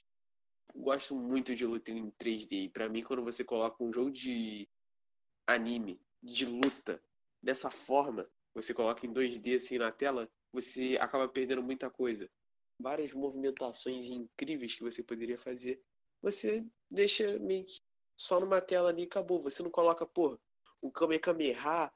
[0.74, 2.64] Gosto muito de luta em 3D.
[2.64, 4.70] E pra mim, quando você coloca um jogo de
[5.46, 7.04] anime, de luta,
[7.44, 12.32] dessa forma, você coloca em 2D assim na tela, você acaba perdendo muita coisa
[12.80, 15.82] várias movimentações incríveis que você poderia fazer,
[16.22, 17.82] você deixa meio que
[18.16, 19.42] só numa tela ali e acabou.
[19.42, 20.40] Você não coloca, pô,
[20.82, 21.92] o Kamehameha,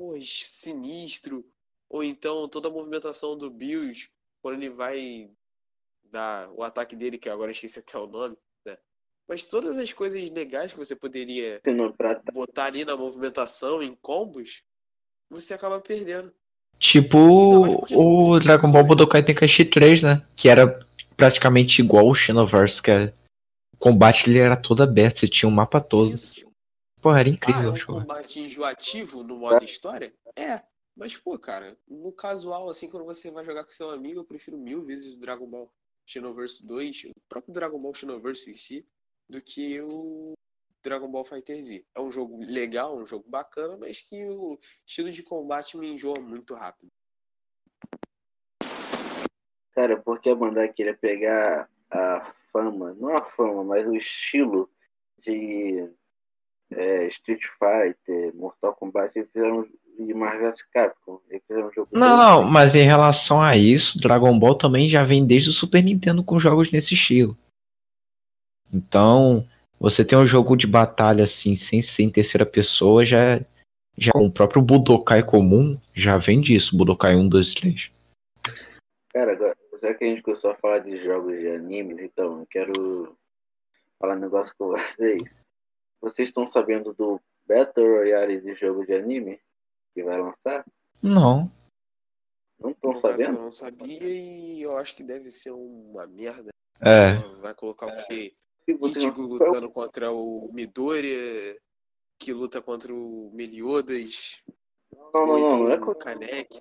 [0.00, 1.44] pô, sinistro.
[1.90, 4.08] Ou então toda a movimentação do Bills,
[4.40, 5.28] quando ele vai
[6.10, 8.78] dar o ataque dele, que agora eu esqueci até o nome, né?
[9.28, 11.60] Mas todas as coisas legais que você poderia
[12.32, 14.62] botar ali na movimentação, em combos,
[15.28, 16.32] você acaba perdendo.
[16.78, 20.26] Tipo o Dragon Ball Budokai Tenkaichi 3, né?
[20.34, 23.12] Que era praticamente igual o Xenoverse, que é...
[23.74, 26.14] o combate ele era todo aberto, você tinha um mapa todo.
[26.14, 26.49] Isso.
[27.00, 27.72] Porra, era incrível.
[27.72, 30.12] Ah, é um combate enjoativo no modo história?
[30.36, 30.62] É.
[30.96, 34.58] Mas, pô, cara, no casual, assim, quando você vai jogar com seu amigo, eu prefiro
[34.58, 35.72] mil vezes o Dragon Ball
[36.04, 38.86] Xenoverse 2, o próprio Dragon Ball Xenoverse em si,
[39.28, 40.34] do que o
[40.82, 41.86] Dragon Ball Fighter Z.
[41.94, 46.20] É um jogo legal, um jogo bacana, mas que o estilo de combate me enjoa
[46.20, 46.90] muito rápido.
[49.74, 54.68] Cara, porque a Bandai queria pegar a fama, não a fama, mas o estilo
[55.18, 55.88] de
[56.72, 59.66] é, Street Fighter, Mortal Kombat, eles fizeram
[59.98, 61.20] de Marvel vs Capcom.
[61.28, 65.04] Eles fizeram um jogo não, não, mas em relação a isso, Dragon Ball também já
[65.04, 67.36] vem desde o Super Nintendo com jogos nesse estilo.
[68.72, 69.46] Então,
[69.78, 73.40] você tem um jogo de batalha assim, sem ser em terceira pessoa, já,
[73.96, 77.90] já o próprio Budokai comum já vem disso, Budokai 1, 2, 3.
[79.12, 82.46] Cara, agora, já que a gente começou a falar de jogos de animes, então eu
[82.48, 83.16] quero
[83.98, 85.39] falar um negócio com vocês.
[86.00, 89.40] Vocês estão sabendo do Battle Royale de jogo de anime
[89.94, 90.64] que vai lançar?
[91.02, 91.50] Não.
[92.58, 93.36] Não estão sabendo?
[93.36, 96.50] Eu não sabia e eu acho que deve ser uma merda.
[96.80, 97.14] É.
[97.40, 98.32] Vai colocar o quê?
[98.66, 101.58] Ichigo lutando contra o Midoriya,
[102.18, 104.42] que luta contra o Meliodas.
[104.92, 106.60] Não, não, não, então não é o Kanek.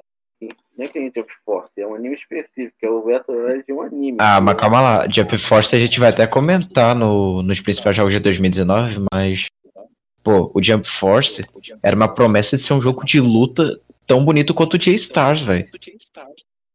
[0.78, 3.74] Não é que a gente Jump Force, é um anime específico, é o Battle de
[3.74, 4.18] um anime.
[4.22, 8.14] Ah, mas calma lá, Jump Force a gente vai até comentar no, nos principais jogos
[8.14, 9.48] de 2019, mas.
[10.24, 11.46] Pô, o Jump Force
[11.82, 15.70] era uma promessa de ser um jogo de luta tão bonito quanto o J-Stars, velho.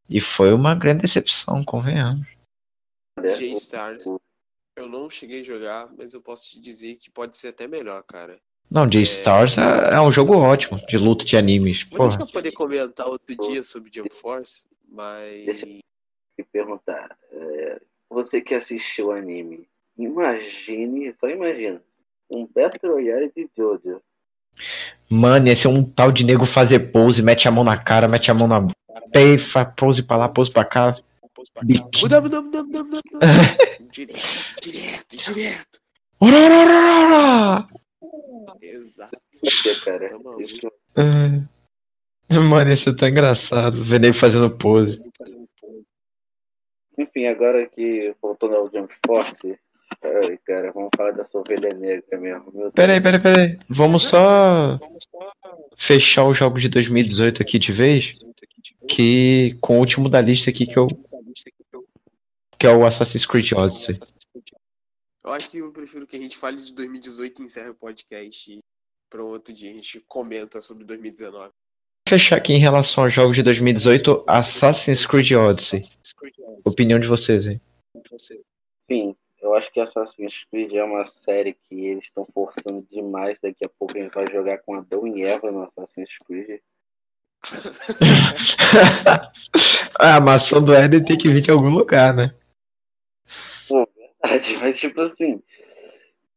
[0.08, 2.26] E foi uma grande decepção, convenhamos.
[3.20, 4.06] J-Stars,
[4.76, 8.02] eu não cheguei a jogar, mas eu posso te dizer que pode ser até melhor,
[8.02, 8.38] cara.
[8.70, 9.94] Não, J-Stars é...
[9.94, 10.00] é...
[10.00, 11.86] um jogo ótimo de luta de animes.
[11.90, 15.46] Vou deixar eu poder comentar outro dia sobre Jump Force, mas.
[15.46, 15.80] Deixa eu
[16.36, 17.16] te perguntar.
[17.32, 21.80] É, você que assistiu o anime, imagine, só imagina,
[22.30, 24.00] um Battle Royale de Jojo.
[25.08, 28.30] Mano, esse é um tal de nego fazer pose, mete a mão na cara, mete
[28.30, 28.66] a mão na
[29.12, 30.96] pei, faz pose pra lá, pose pra cá.
[32.00, 33.00] Muda, muda, muda, muda, muda.
[33.90, 35.80] direto, direto, direto.
[38.60, 39.16] Exato.
[39.84, 40.08] cara.
[40.94, 41.04] Tá
[42.40, 43.84] Mano, isso é tão engraçado.
[43.84, 45.00] Ver ele fazendo pose.
[46.98, 49.58] Enfim, agora que voltando ao Jump Force,
[50.02, 52.72] ai, cara, vamos falar dessa ovelha negra mesmo.
[52.72, 53.58] Peraí, peraí, peraí.
[53.68, 54.78] Vamos só
[55.76, 58.12] fechar o jogo de 2018 aqui de vez.
[58.88, 60.88] Que com o último da lista aqui que eu.
[62.58, 63.98] Que é o Assassin's Creed Odyssey.
[65.24, 68.52] Eu acho que eu prefiro que a gente fale de 2018 e encerre o podcast
[68.52, 68.58] e
[69.08, 71.50] para outro dia a gente comenta sobre 2019.
[72.06, 75.88] Fechar aqui em relação aos jogos de 2018, Assassin's Creed Odyssey.
[76.62, 77.58] Opinião de vocês, hein?
[78.86, 83.38] Sim, eu acho que Assassin's Creed é uma série que eles estão forçando demais.
[83.42, 86.60] Daqui a pouco a gente vai jogar com Adão e Eva no Assassin's Creed.
[89.98, 92.34] a maçã do Éden tem que vir de algum lugar, né?
[94.60, 95.42] mas tipo assim,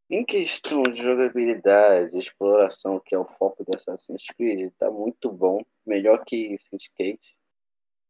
[0.09, 5.61] em questão de jogabilidade, exploração, que é o foco do Assassin's Creed, tá muito bom,
[5.85, 7.35] melhor que Syndicate.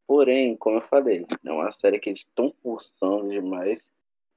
[0.06, 3.86] Porém, como eu falei, é uma série que eles estão forçando demais.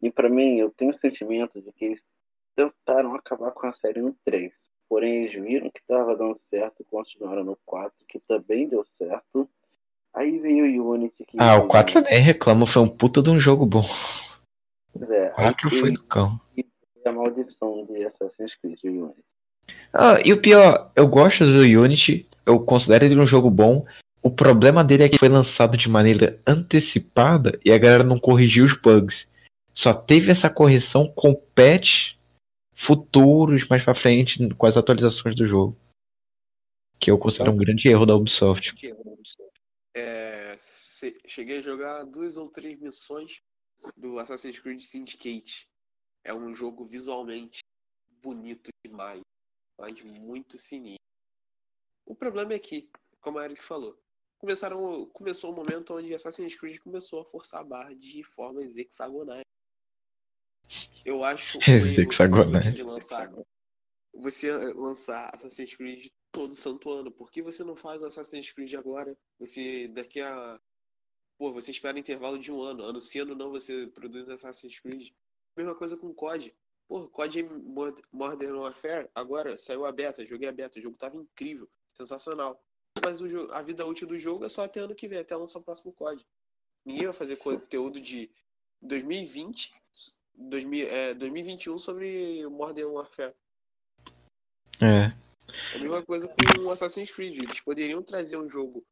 [0.02, 2.04] E para mim, eu tenho o sentimento de que eles
[2.56, 4.52] tentaram acabar com a série no 3.
[4.88, 9.48] Porém, eles viram que estava dando certo e continuaram no 4, que também deu certo.
[10.12, 11.36] Aí veio o Unity que.
[11.38, 13.84] Ah, o 4 nem reclamo, foi um puta de um jogo bom.
[15.08, 16.40] É, Quatro foi do cão.
[16.56, 16.64] E
[17.04, 19.24] a maldição de Assassin's Creed Unity.
[19.92, 23.84] Ah, e o pior, eu gosto do Unity, eu considero ele um jogo bom.
[24.22, 28.64] O problema dele é que foi lançado de maneira antecipada e a galera não corrigiu
[28.64, 29.28] os bugs.
[29.72, 32.14] Só teve essa correção com patch
[32.74, 35.76] futuros mais pra frente com as atualizações do jogo.
[36.98, 38.74] Que eu considero um grande erro da Ubisoft.
[39.96, 40.56] É,
[41.26, 43.42] cheguei a jogar duas ou três missões
[43.96, 45.68] do Assassin's Creed Syndicate.
[46.22, 47.60] É um jogo visualmente
[48.22, 49.20] bonito demais,
[49.78, 50.98] mas muito sinistro.
[52.04, 53.98] O problema é que, como a Eric falou,
[54.38, 58.76] começaram, começou o um momento onde Assassin's Creed começou a forçar a barra de formas
[58.76, 59.44] hexagonais.
[61.04, 62.74] Eu acho um hexagonais.
[62.74, 63.32] de lançar
[64.20, 67.10] você lançar Assassin's Creed todo santo ano?
[67.10, 69.16] Por que você não faz o Assassin's Creed agora?
[69.38, 70.60] Você daqui a.
[71.40, 72.84] Pô, você espera intervalo de um ano.
[72.84, 75.08] Anunciando não, você produz Assassin's Creed.
[75.56, 76.54] Mesma coisa com COD.
[76.86, 77.44] Pô, COD
[78.12, 82.62] Modern Warfare, agora saiu a beta, joguei a beta, o jogo tava incrível, sensacional.
[83.02, 85.60] Mas o, a vida útil do jogo é só até ano que vem, até lançar
[85.60, 86.22] o próximo COD.
[86.84, 88.30] Ninguém vai fazer conteúdo de
[88.82, 89.72] 2020,
[90.34, 93.34] 2000, é, 2021 sobre Modern Warfare.
[94.78, 95.06] É.
[95.74, 97.38] A mesma coisa com o Assassin's Creed.
[97.38, 98.84] Eles poderiam trazer um jogo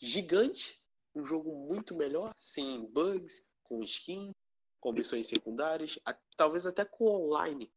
[0.00, 0.82] gigante,
[1.14, 4.32] um jogo muito melhor, sem bugs, com skin,
[4.80, 7.72] com missões secundárias, a, talvez até com online.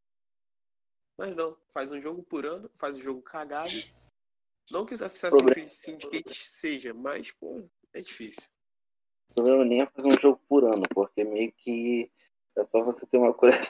[1.17, 3.73] Mas não, faz um jogo por ano, faz um jogo cagado.
[4.69, 7.63] Não que Assassin's Creed Syndicate seja, mas, pô,
[7.93, 8.49] é difícil.
[9.29, 12.11] O problema nem é fazer um jogo por ano, porque meio que
[12.55, 13.69] é só você ter uma coleção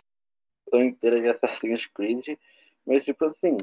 [0.74, 2.38] inteira de Assassin's Creed,
[2.86, 3.58] mas tipo assim,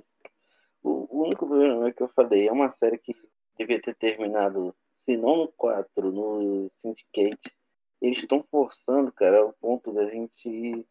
[0.83, 3.15] o único problema é que eu falei, é uma série que
[3.59, 4.75] devia ter terminado,
[5.05, 7.53] se não no 4, no Syndicate,
[8.01, 10.87] eles estão forçando, cara, ao ponto da gente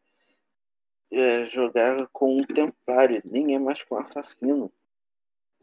[1.11, 4.71] é, jogar com um Templário, nem é mais com Assassino.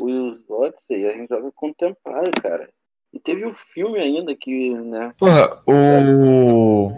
[0.00, 2.70] Os Odyssey, a gente joga com Templário, cara.
[3.12, 5.12] E teve um filme ainda que, né?
[5.18, 6.92] Porra, o.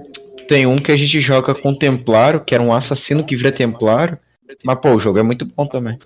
[0.46, 4.18] Tem um que a gente joga com Templário, que era um assassino que vira Templário.
[4.62, 5.98] Mas, pô, o jogo é muito bom também.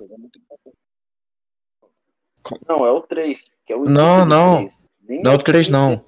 [2.68, 3.50] Não, é o 3.
[3.66, 4.68] Que é o não, não.
[4.68, 4.85] 3.
[5.08, 6.04] Nem não, 3 não.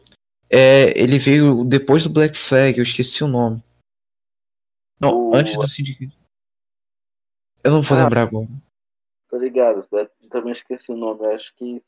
[0.50, 3.62] É, ele veio depois do Black Flag, eu esqueci o nome.
[5.00, 5.34] Não, o...
[5.34, 6.16] antes do Syndicate.
[7.62, 8.48] Eu não vou ah, lembrar agora.
[9.30, 11.82] Tá ligado, eu também esqueci o nome, eu acho que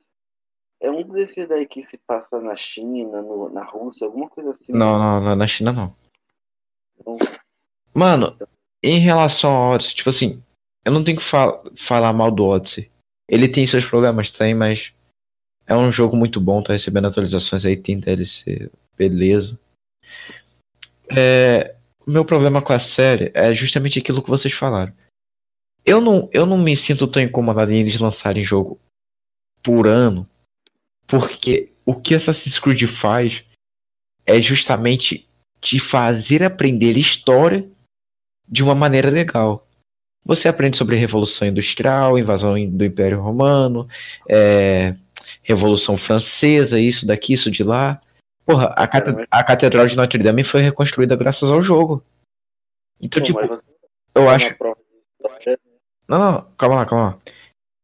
[0.80, 4.72] é um desses daí que se passa na China, no, na Rússia, alguma coisa assim.
[4.72, 5.94] Não, não, não na China não.
[6.98, 7.18] Então...
[7.94, 8.36] Mano,
[8.82, 10.42] em relação ao Odyssey, tipo assim,
[10.84, 12.90] eu não tenho que fal falar mal do Odyssey.
[13.28, 14.92] Ele tem seus problemas, tem, mas
[15.70, 18.68] é um jogo muito bom, tá recebendo atualizações aí, tem DLC,
[18.98, 19.56] beleza.
[21.08, 24.92] É, meu problema com a série é justamente aquilo que vocês falaram.
[25.86, 28.80] Eu não, eu não me sinto tão incomodado em eles lançarem jogo
[29.62, 30.28] por ano,
[31.06, 33.44] porque o que Assassin's Creed faz
[34.26, 35.28] é justamente
[35.60, 37.64] te fazer aprender história
[38.48, 39.64] de uma maneira legal.
[40.24, 43.88] Você aprende sobre Revolução Industrial, invasão do Império Romano,
[44.28, 44.96] é,
[45.42, 48.00] Revolução Francesa, isso daqui, isso de lá.
[48.44, 52.04] Porra, a, cate a Catedral de Notre Dame foi reconstruída graças ao jogo.
[53.00, 53.40] Então, Pô, tipo,
[54.14, 54.54] eu acho.
[56.08, 57.18] Não, não, calma lá, calma lá.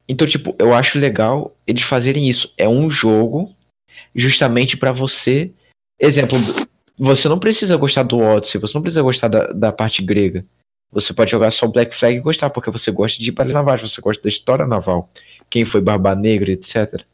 [0.08, 2.52] Então, tipo, eu acho legal eles fazerem isso.
[2.56, 3.54] É um jogo
[4.14, 5.52] justamente para você.
[5.98, 6.38] Exemplo,
[6.98, 10.44] você não precisa gostar do Odyssey, você não precisa gostar da, da parte grega.
[10.90, 14.00] Você pode jogar só Black Flag e gostar, porque você gosta de batalha naval, você
[14.00, 15.10] gosta da história naval.
[15.50, 17.04] Quem foi Barba Negra, etc.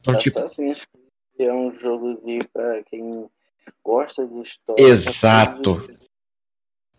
[0.00, 0.38] Então, tipo...
[0.38, 3.26] Assassin's Creed é um jogo de pra quem
[3.84, 4.82] gosta de história.
[4.82, 5.90] Exato.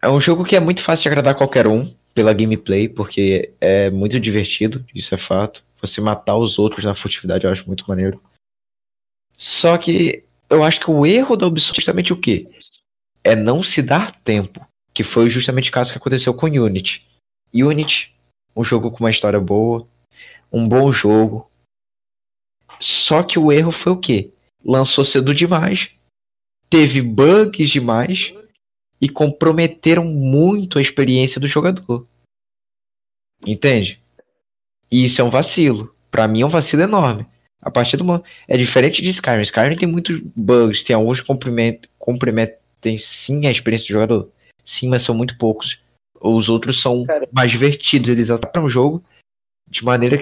[0.02, 3.89] É um jogo que é muito fácil de agradar qualquer um pela gameplay, porque é
[3.89, 5.64] muito divertido, isso é fato.
[5.82, 8.22] Você matar os outros na furtividade eu acho muito maneiro.
[9.38, 12.50] Só que eu acho que o erro da Ubisoft é justamente o quê?
[13.24, 14.66] É não se dar tempo.
[14.93, 17.06] Que foi justamente o caso que aconteceu com Unity.
[17.54, 18.14] Unity,
[18.56, 19.88] um jogo com uma história boa,
[20.52, 21.49] um bom jogo.
[22.80, 24.32] Só que o erro foi o quê?
[24.64, 25.90] Lançou cedo demais,
[26.70, 28.34] teve bugs demais
[29.02, 32.08] e comprometeram muito a experiência do jogador.
[33.46, 34.00] Entende?
[34.92, 35.96] E isso é um vacilo.
[36.12, 37.26] Para mim é um vacilo enorme.
[37.62, 38.26] A partir do momento.
[38.48, 39.42] É diferente de Skyrim.
[39.42, 41.28] Skyrim tem muitos bugs, tem alguns que
[41.98, 44.30] comprometem sim a experiência do jogador.
[44.66, 45.80] Sim, mas são muito poucos.
[46.22, 49.04] Os outros são Cara, mais divertidos, eles atrapalham o jogo
[49.70, 50.22] de maneira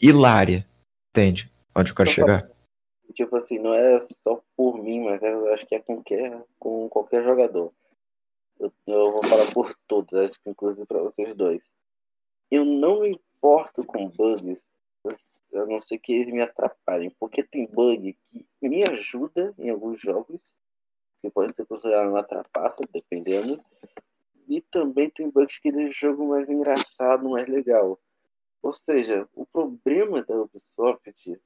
[0.00, 0.64] hilária.
[1.10, 1.48] Entende?
[1.76, 2.50] Onde eu quero chegar?
[3.14, 6.88] Tipo assim, não é só por mim, mas eu acho que é com qualquer, com
[6.88, 7.72] qualquer jogador.
[8.58, 11.70] Eu, eu vou falar por todos, acho que inclusive para vocês dois.
[12.50, 14.64] Eu não me importo com bugs,
[15.54, 20.00] a não ser que eles me atrapalhem, porque tem bug que me ajuda em alguns
[20.00, 20.40] jogos
[21.20, 23.60] que pode ser considerado uma trapaça, dependendo.
[24.46, 27.98] E também tem bugs que deixam o jogo mais engraçado, mais legal.
[28.62, 31.40] Ou seja, o problema da Ubisoft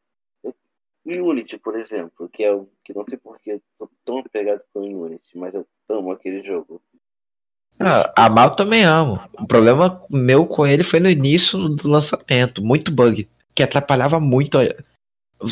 [1.10, 4.62] é Unity, por exemplo, que é o que não sei porque eu tô tão apegado
[4.72, 6.82] com o Unity, mas eu amo aquele jogo.
[7.80, 9.20] Ah, a Mal também amo.
[9.38, 14.58] O problema meu com ele foi no início do lançamento, muito bug, que atrapalhava muito.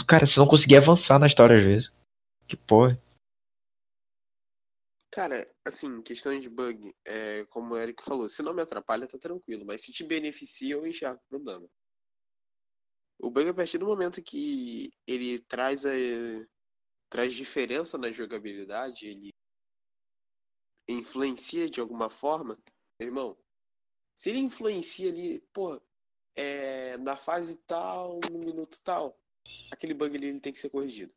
[0.07, 1.93] Cara, você não conseguia avançar na história às vezes.
[2.49, 2.99] Que porra.
[5.13, 9.17] Cara, assim, questão de bug, é, como o Eric falou, se não me atrapalha, tá
[9.17, 11.67] tranquilo, mas se te beneficia, eu enxergo o problema.
[13.19, 15.91] O bug, a partir do momento que ele traz a,
[17.09, 19.31] traz diferença na jogabilidade, ele
[20.89, 22.59] influencia de alguma forma,
[22.99, 23.37] meu irmão,
[24.15, 25.81] se ele influencia ali, pô,
[26.35, 29.19] é, na fase tal, no minuto tal,
[29.71, 31.13] aquele bug ali ele tem que ser corrigido.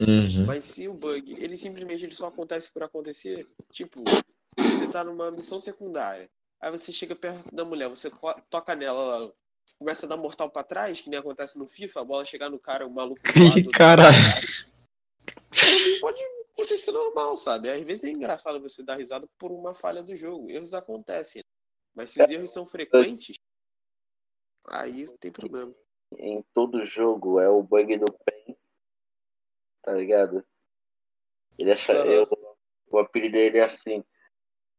[0.00, 0.46] Uhum.
[0.46, 4.02] Mas se o bug, ele simplesmente ele só acontece por acontecer, tipo,
[4.56, 6.30] você tá numa missão secundária,
[6.60, 8.10] aí você chega perto da mulher, você
[8.50, 9.34] toca nela, ela
[9.78, 12.58] começa a dar mortal pra trás, que nem acontece no FIFA, a bola chegar no
[12.58, 14.16] cara, o maluco do lado, Caralho.
[16.00, 16.20] pode
[16.54, 17.70] acontecer normal, sabe?
[17.70, 20.50] Às vezes é engraçado você dar risada por uma falha do jogo.
[20.50, 21.42] Erros acontecem.
[21.94, 23.36] Mas se os erros são frequentes,
[24.68, 25.72] aí tem problema.
[26.18, 28.56] Em todo jogo é o bug do PEN.
[29.82, 30.44] Tá ligado?
[31.58, 31.92] Ele acha.
[31.92, 32.28] Eu-
[32.90, 34.04] o apelido dele é assim.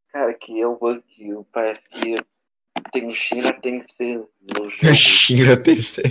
[0.08, 2.16] Cara, que é o bug que parece que
[2.92, 4.94] tem China tem que ser no jogo.
[4.94, 6.02] Xinga PC.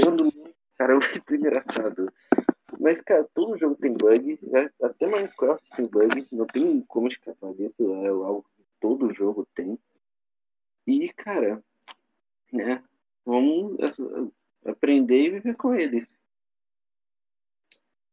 [0.00, 2.12] voando muito, cara, é muito engraçado.
[2.80, 4.70] Mas, cara, todo jogo tem bug, né?
[4.82, 9.78] até Minecraft tem bug, não tem como escapar disso, é algo que todo jogo tem.
[10.86, 11.62] E, cara,
[12.52, 12.82] né,
[13.26, 16.06] vamos eh, aprender e viver com eles.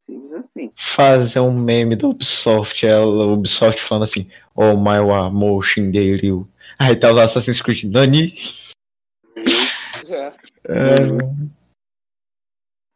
[0.06, 0.72] Simples assim.
[0.78, 5.00] Fazer um meme da Ubisoft, ela, Ubisoft falando assim, oh my
[5.32, 6.48] motion Ryu.
[6.80, 8.34] Aí tá os Assassin's Creed Nani.
[10.08, 10.34] É.
[10.68, 11.08] É,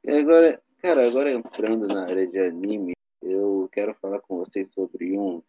[0.05, 5.17] E agora, cara, agora entrando na área de anime, eu quero falar com vocês sobre
[5.17, 5.41] um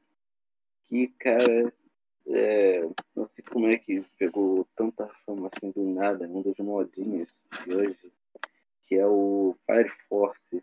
[0.88, 1.72] que, cara,
[2.26, 7.28] é, não sei como é que pegou tanta fama assim do nada, um dos modinhos
[7.64, 8.12] de hoje,
[8.86, 10.62] que é o Fire Force.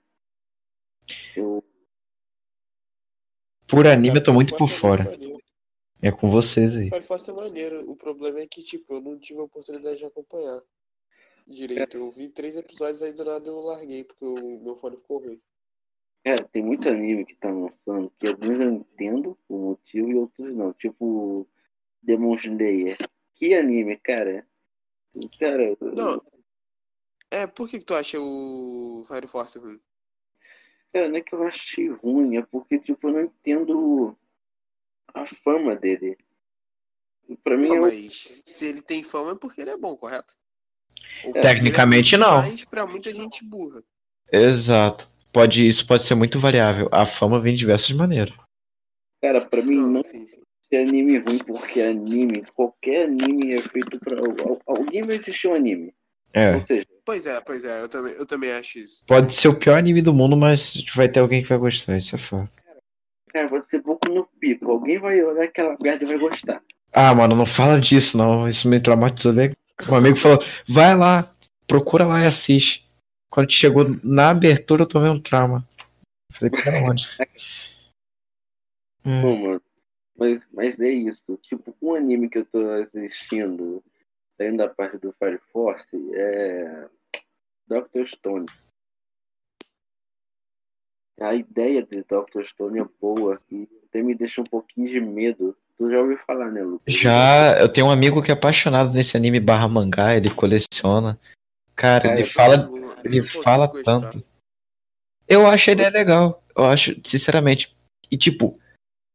[1.38, 1.64] Eu,
[3.68, 5.04] por anime Cara, eu tô muito por é fora.
[5.04, 5.38] maneiro.
[6.02, 6.90] É com vocês aí.
[6.90, 7.90] Fire Force é maneiro.
[7.90, 10.62] O problema é que, tipo, eu não tive a oportunidade de acompanhar
[11.46, 11.98] direito.
[11.98, 15.42] Eu vi três episódios aí do nada eu larguei, porque o meu fone ficou ruim.
[16.24, 20.56] cara, tem muito anime que tá lançando que alguns eu entendo o motivo e outros
[20.56, 20.72] não.
[20.74, 21.48] Tipo
[22.02, 22.98] Demon Slayer.
[23.36, 24.48] Que anime, cara?
[25.40, 26.22] Cara, Não.
[27.32, 29.80] É, por que, que tu acha o Fire Force ruim?
[30.98, 34.18] Cara, não é que eu achei ruim, é porque, tipo, eu não entendo
[35.14, 36.18] a fama dele.
[37.44, 39.96] Pra mim, Não, é um- mas se ele tem fama é porque ele é bom,
[39.96, 40.34] correto?
[41.24, 42.42] Ou porque Tecnicamente, é não.
[42.72, 43.84] Pra muita gente burra.
[44.32, 45.08] Exato.
[45.32, 46.90] Pode, isso pode ser muito variável.
[46.92, 48.34] A fama vem de diversas maneiras.
[49.22, 50.42] cara, pra mim não, Não, sim, sim.
[50.72, 54.18] é anime ruim, porque anime, qualquer anime é feito pra.
[54.20, 55.94] al- Alguém vai assistir um anime.
[56.34, 56.54] É.
[56.54, 59.06] Ou seja, Pois é, pois é, eu também, eu também acho isso.
[59.08, 62.16] Pode ser o pior anime do mundo, mas vai ter alguém que vai gostar, isso
[62.16, 62.52] é fato.
[63.30, 64.70] cara, vai ser pouco no pico.
[64.70, 66.62] Alguém vai olhar aquela merda e vai gostar.
[66.92, 68.48] Ah, mano, não fala disso, não.
[68.50, 69.32] Isso me traumatizou.
[69.32, 69.54] né?
[69.90, 71.34] Um amigo falou: vai lá,
[71.66, 72.86] procura lá e assiste.
[73.30, 75.66] Quando chegou na abertura, eu tomei um trauma.
[76.34, 77.08] Falei, pera onde?
[79.06, 79.62] Hum, Não, mano.
[80.18, 81.38] Mas, mas é isso.
[81.42, 83.84] Tipo, um anime que eu tô assistindo,
[84.38, 86.88] saindo da parte do Fire Force, é.
[87.68, 88.08] Dr.
[88.08, 88.46] Stone.
[91.20, 92.44] A ideia de Dr.
[92.46, 95.58] Stone é boa e até me deixa um pouquinho de medo.
[95.78, 96.94] Tu já ouviu falar, né, Lucas?
[96.94, 101.20] Já, eu tenho um amigo que é apaixonado nesse anime barra mangá, ele coleciona.
[101.76, 104.00] Cara, ele fala, não ele fala gostar.
[104.00, 104.24] tanto.
[105.28, 106.44] Eu acho a ideia legal.
[106.56, 107.76] Eu acho, sinceramente.
[108.10, 108.60] E tipo,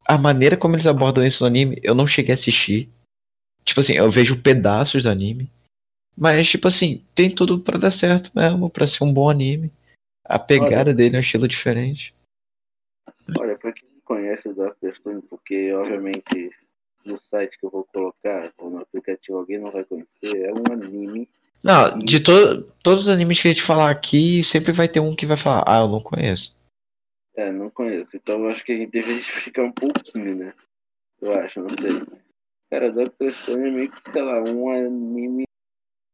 [0.07, 2.91] a maneira como eles abordam isso no anime, eu não cheguei a assistir.
[3.65, 5.51] Tipo assim, eu vejo pedaços do anime.
[6.17, 9.73] Mas, tipo assim, tem tudo pra dar certo mesmo, pra ser um bom anime.
[10.25, 12.15] A pegada dele é um estilo diferente.
[13.39, 14.95] Olha, pra quem não conhece o Dr.
[14.95, 16.51] Stone, porque obviamente
[17.05, 20.73] no site que eu vou colocar, ou no aplicativo alguém não vai conhecer, é um
[20.73, 21.29] anime.
[21.63, 25.15] Não, de to todos os animes que a gente falar aqui, sempre vai ter um
[25.15, 26.57] que vai falar, ah, eu não conheço.
[27.37, 28.17] É, não conheço.
[28.17, 30.55] Então eu acho que a gente deveria explicar um pouquinho, né?
[31.21, 32.22] Eu acho, não sei.
[32.73, 33.35] Cara, Dr.
[33.35, 35.45] Stone é meio que, sei lá, um anime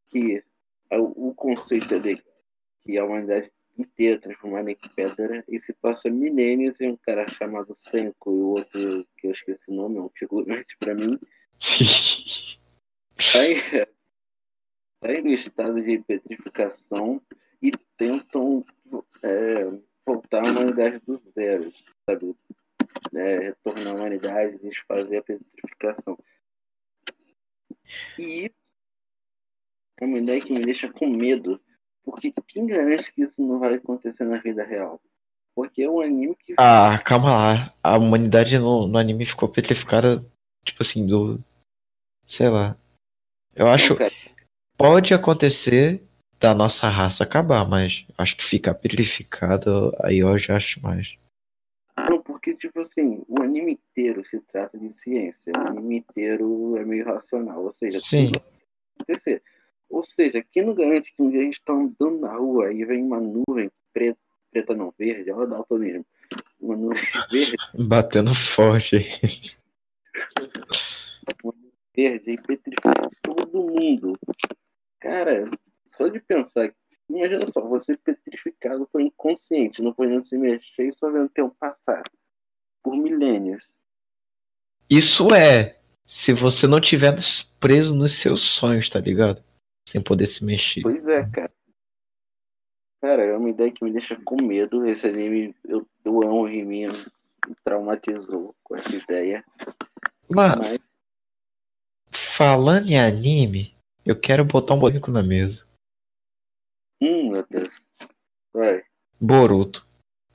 [0.09, 0.43] que
[0.91, 2.25] é o, o conceito é dele,
[2.83, 7.73] que a humanidade inteira transformada em pedra e se passa milênios e um cara chamado
[7.77, 11.17] Senko e o outro, que eu esqueci o nome, é um figurante pra mim,
[13.21, 13.55] sai,
[15.01, 17.23] sai do estado de petrificação
[17.63, 18.67] e tentam
[19.23, 19.65] é,
[20.05, 21.73] voltar a humanidade do zero,
[22.05, 22.35] sabe?
[23.15, 26.19] É, retornar a humanidade e desfazer a petrificação.
[28.18, 28.78] E isso
[30.01, 31.61] é uma ideia que me deixa com medo,
[32.05, 35.01] porque quem garante que isso não vai acontecer na vida real?
[35.55, 36.55] Porque é um anime que.
[36.57, 37.74] Ah, calma lá.
[37.82, 40.24] A humanidade no, no anime ficou petrificada,
[40.64, 41.43] tipo assim, do.
[42.26, 42.76] Sei lá.
[43.57, 43.99] Eu acho.
[43.99, 44.11] Não,
[44.76, 46.01] Pode acontecer
[46.39, 49.70] da nossa raça acabar, mas acho que ficar petrificada
[50.05, 51.16] aí eu já acho mais.
[52.89, 55.53] Assim, o anime inteiro se trata de ciência.
[55.53, 57.64] O anime inteiro é meio racional.
[57.64, 58.32] Ou seja, Sim.
[58.99, 59.43] acontecer.
[59.91, 62.84] Ou seja, quem não garante que um dia a gente tá andando na rua e
[62.84, 64.18] vem uma nuvem preta,
[64.51, 66.07] preta não, verde, olha o daltonismo.
[66.61, 66.99] Uma nuvem
[67.30, 69.53] verde, Batendo forte aí.
[71.95, 74.18] verde e petrifica todo mundo.
[75.01, 75.51] Cara,
[75.86, 76.72] só de pensar,
[77.09, 81.57] imagina só, você petrificado por inconsciente, não podendo se mexer e só vendo o tempo
[81.59, 82.03] passar.
[82.83, 83.70] Por milênios.
[84.89, 87.16] Isso é, se você não tiver
[87.61, 89.43] preso nos seus sonhos, tá ligado?
[89.89, 90.83] Sem poder se mexer.
[90.83, 91.53] Pois é, cara.
[93.01, 94.85] Cara, é uma ideia que me deixa com medo.
[94.85, 96.91] Esse anime, eu, eu amo o Riminha,
[97.47, 99.45] me traumatizou com essa ideia.
[100.29, 100.79] Mano, Mas,
[102.12, 103.74] falando em anime,
[104.05, 105.64] eu quero botar um boneco na mesa.
[107.01, 107.81] hum, meu Deus.
[108.53, 108.83] Vai,
[109.20, 109.87] Boruto.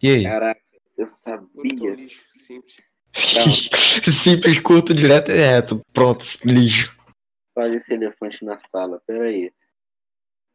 [0.01, 0.23] E aí?
[0.23, 0.61] caraca,
[1.03, 1.95] eu é sabia.
[1.95, 2.81] lixo, simples.
[4.23, 5.81] Simples, curto, direto e reto.
[5.93, 6.91] Pronto, lixo.
[7.55, 9.51] Olha esse elefante na sala, peraí.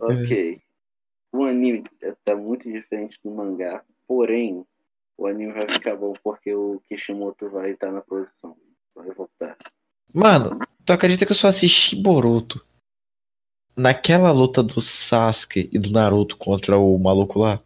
[0.01, 0.61] Ok.
[1.33, 1.85] O anime
[2.25, 4.65] tá muito diferente do mangá, porém,
[5.17, 8.57] o anime vai ficar bom porque o Kishimoto vai estar na posição.
[8.95, 9.57] Vai voltar.
[10.13, 12.65] Mano, tu acredita que eu só assisti Boruto?
[13.77, 17.63] Naquela luta do Sasuke e do Naruto contra o maluco lá.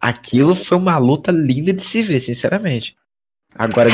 [0.00, 2.96] Aquilo foi uma luta linda de se ver, sinceramente.
[3.54, 3.90] Agora,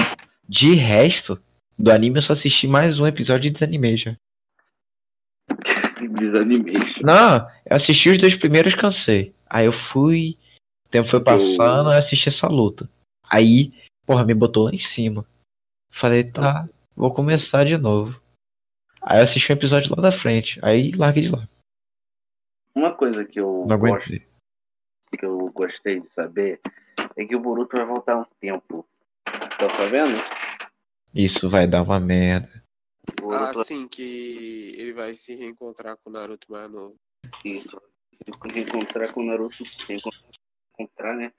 [0.46, 1.40] de resto,
[1.78, 4.14] do anime eu só assisti mais um episódio de Desanimation.
[6.18, 7.02] Desanimation.
[7.02, 9.34] Não, eu assisti os dois primeiros, cansei.
[9.48, 10.36] Aí eu fui,
[10.86, 12.88] o tempo foi passando, eu assisti essa luta.
[13.30, 13.72] Aí,
[14.05, 15.24] porra, me botou lá em cima.
[15.90, 18.20] Falei, tá, vou começar de novo.
[19.00, 21.48] Aí eu assisti um episódio lá da frente, aí larguei de lá.
[22.74, 24.34] Uma coisa que eu Não gosto aguentei.
[25.16, 26.60] Que eu gostei de saber
[27.16, 28.86] é que o Boruto vai voltar um tempo.
[29.24, 30.16] Tá sabendo?
[31.14, 32.64] Isso vai dar uma merda.
[33.08, 36.96] Ah, Boruto sim, que ele vai se reencontrar com o Naruto mais novo.
[37.42, 37.80] vai isso.
[38.12, 39.64] Se reencontrar com o Naruto.
[39.86, 41.32] Reencontrar, né?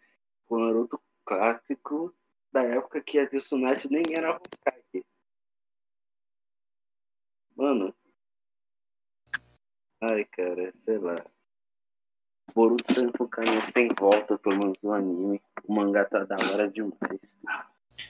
[0.45, 2.13] Com o Naruto clássico
[2.51, 5.05] da época que a Tsunade nem era Hokage.
[7.55, 7.93] Mano.
[10.01, 11.25] Ai, cara, sei lá.
[12.55, 15.41] Boruto tá enfocando sem volta, pelo menos no anime.
[15.67, 16.95] O mangá tá da hora demais.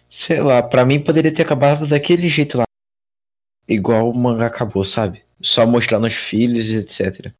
[0.09, 2.63] Sei lá, pra mim poderia ter acabado daquele jeito lá.
[3.67, 5.23] Igual o mangá acabou, sabe?
[5.41, 7.33] Só mostrando os filhos e etc.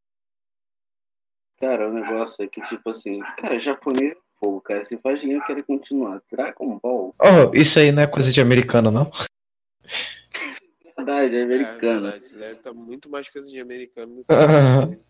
[1.60, 4.84] Cara, o negócio é que, tipo assim, cara, japonês é fogo, cara.
[4.84, 6.22] Se faz dinheiro, quer continuar.
[6.32, 9.12] Dragon Ball, Oh, isso aí não é coisa de americano, não?
[10.97, 12.01] verdade, é É, americano.
[12.01, 14.86] verdade, isso daí tá muito mais coisa de americano do que Ah.
[14.89, 15.06] de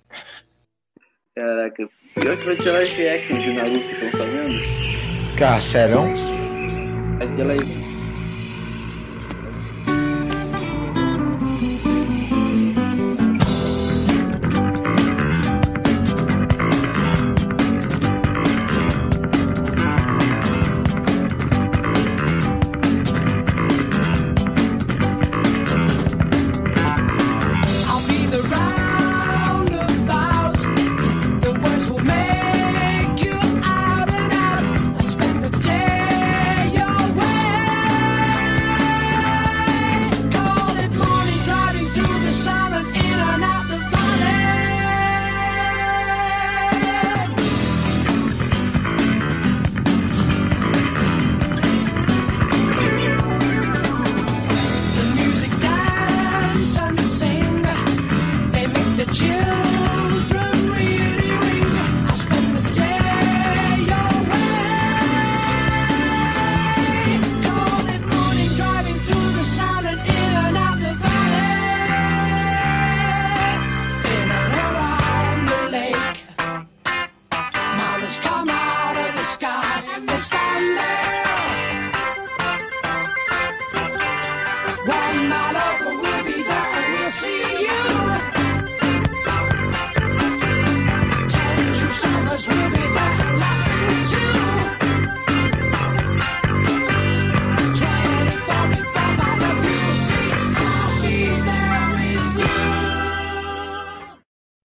[1.35, 5.37] Caraca, pior que vai tirar live action de Naruto, estão sabendo?
[5.37, 5.99] Cara, sério?
[7.17, 7.84] Vai ter live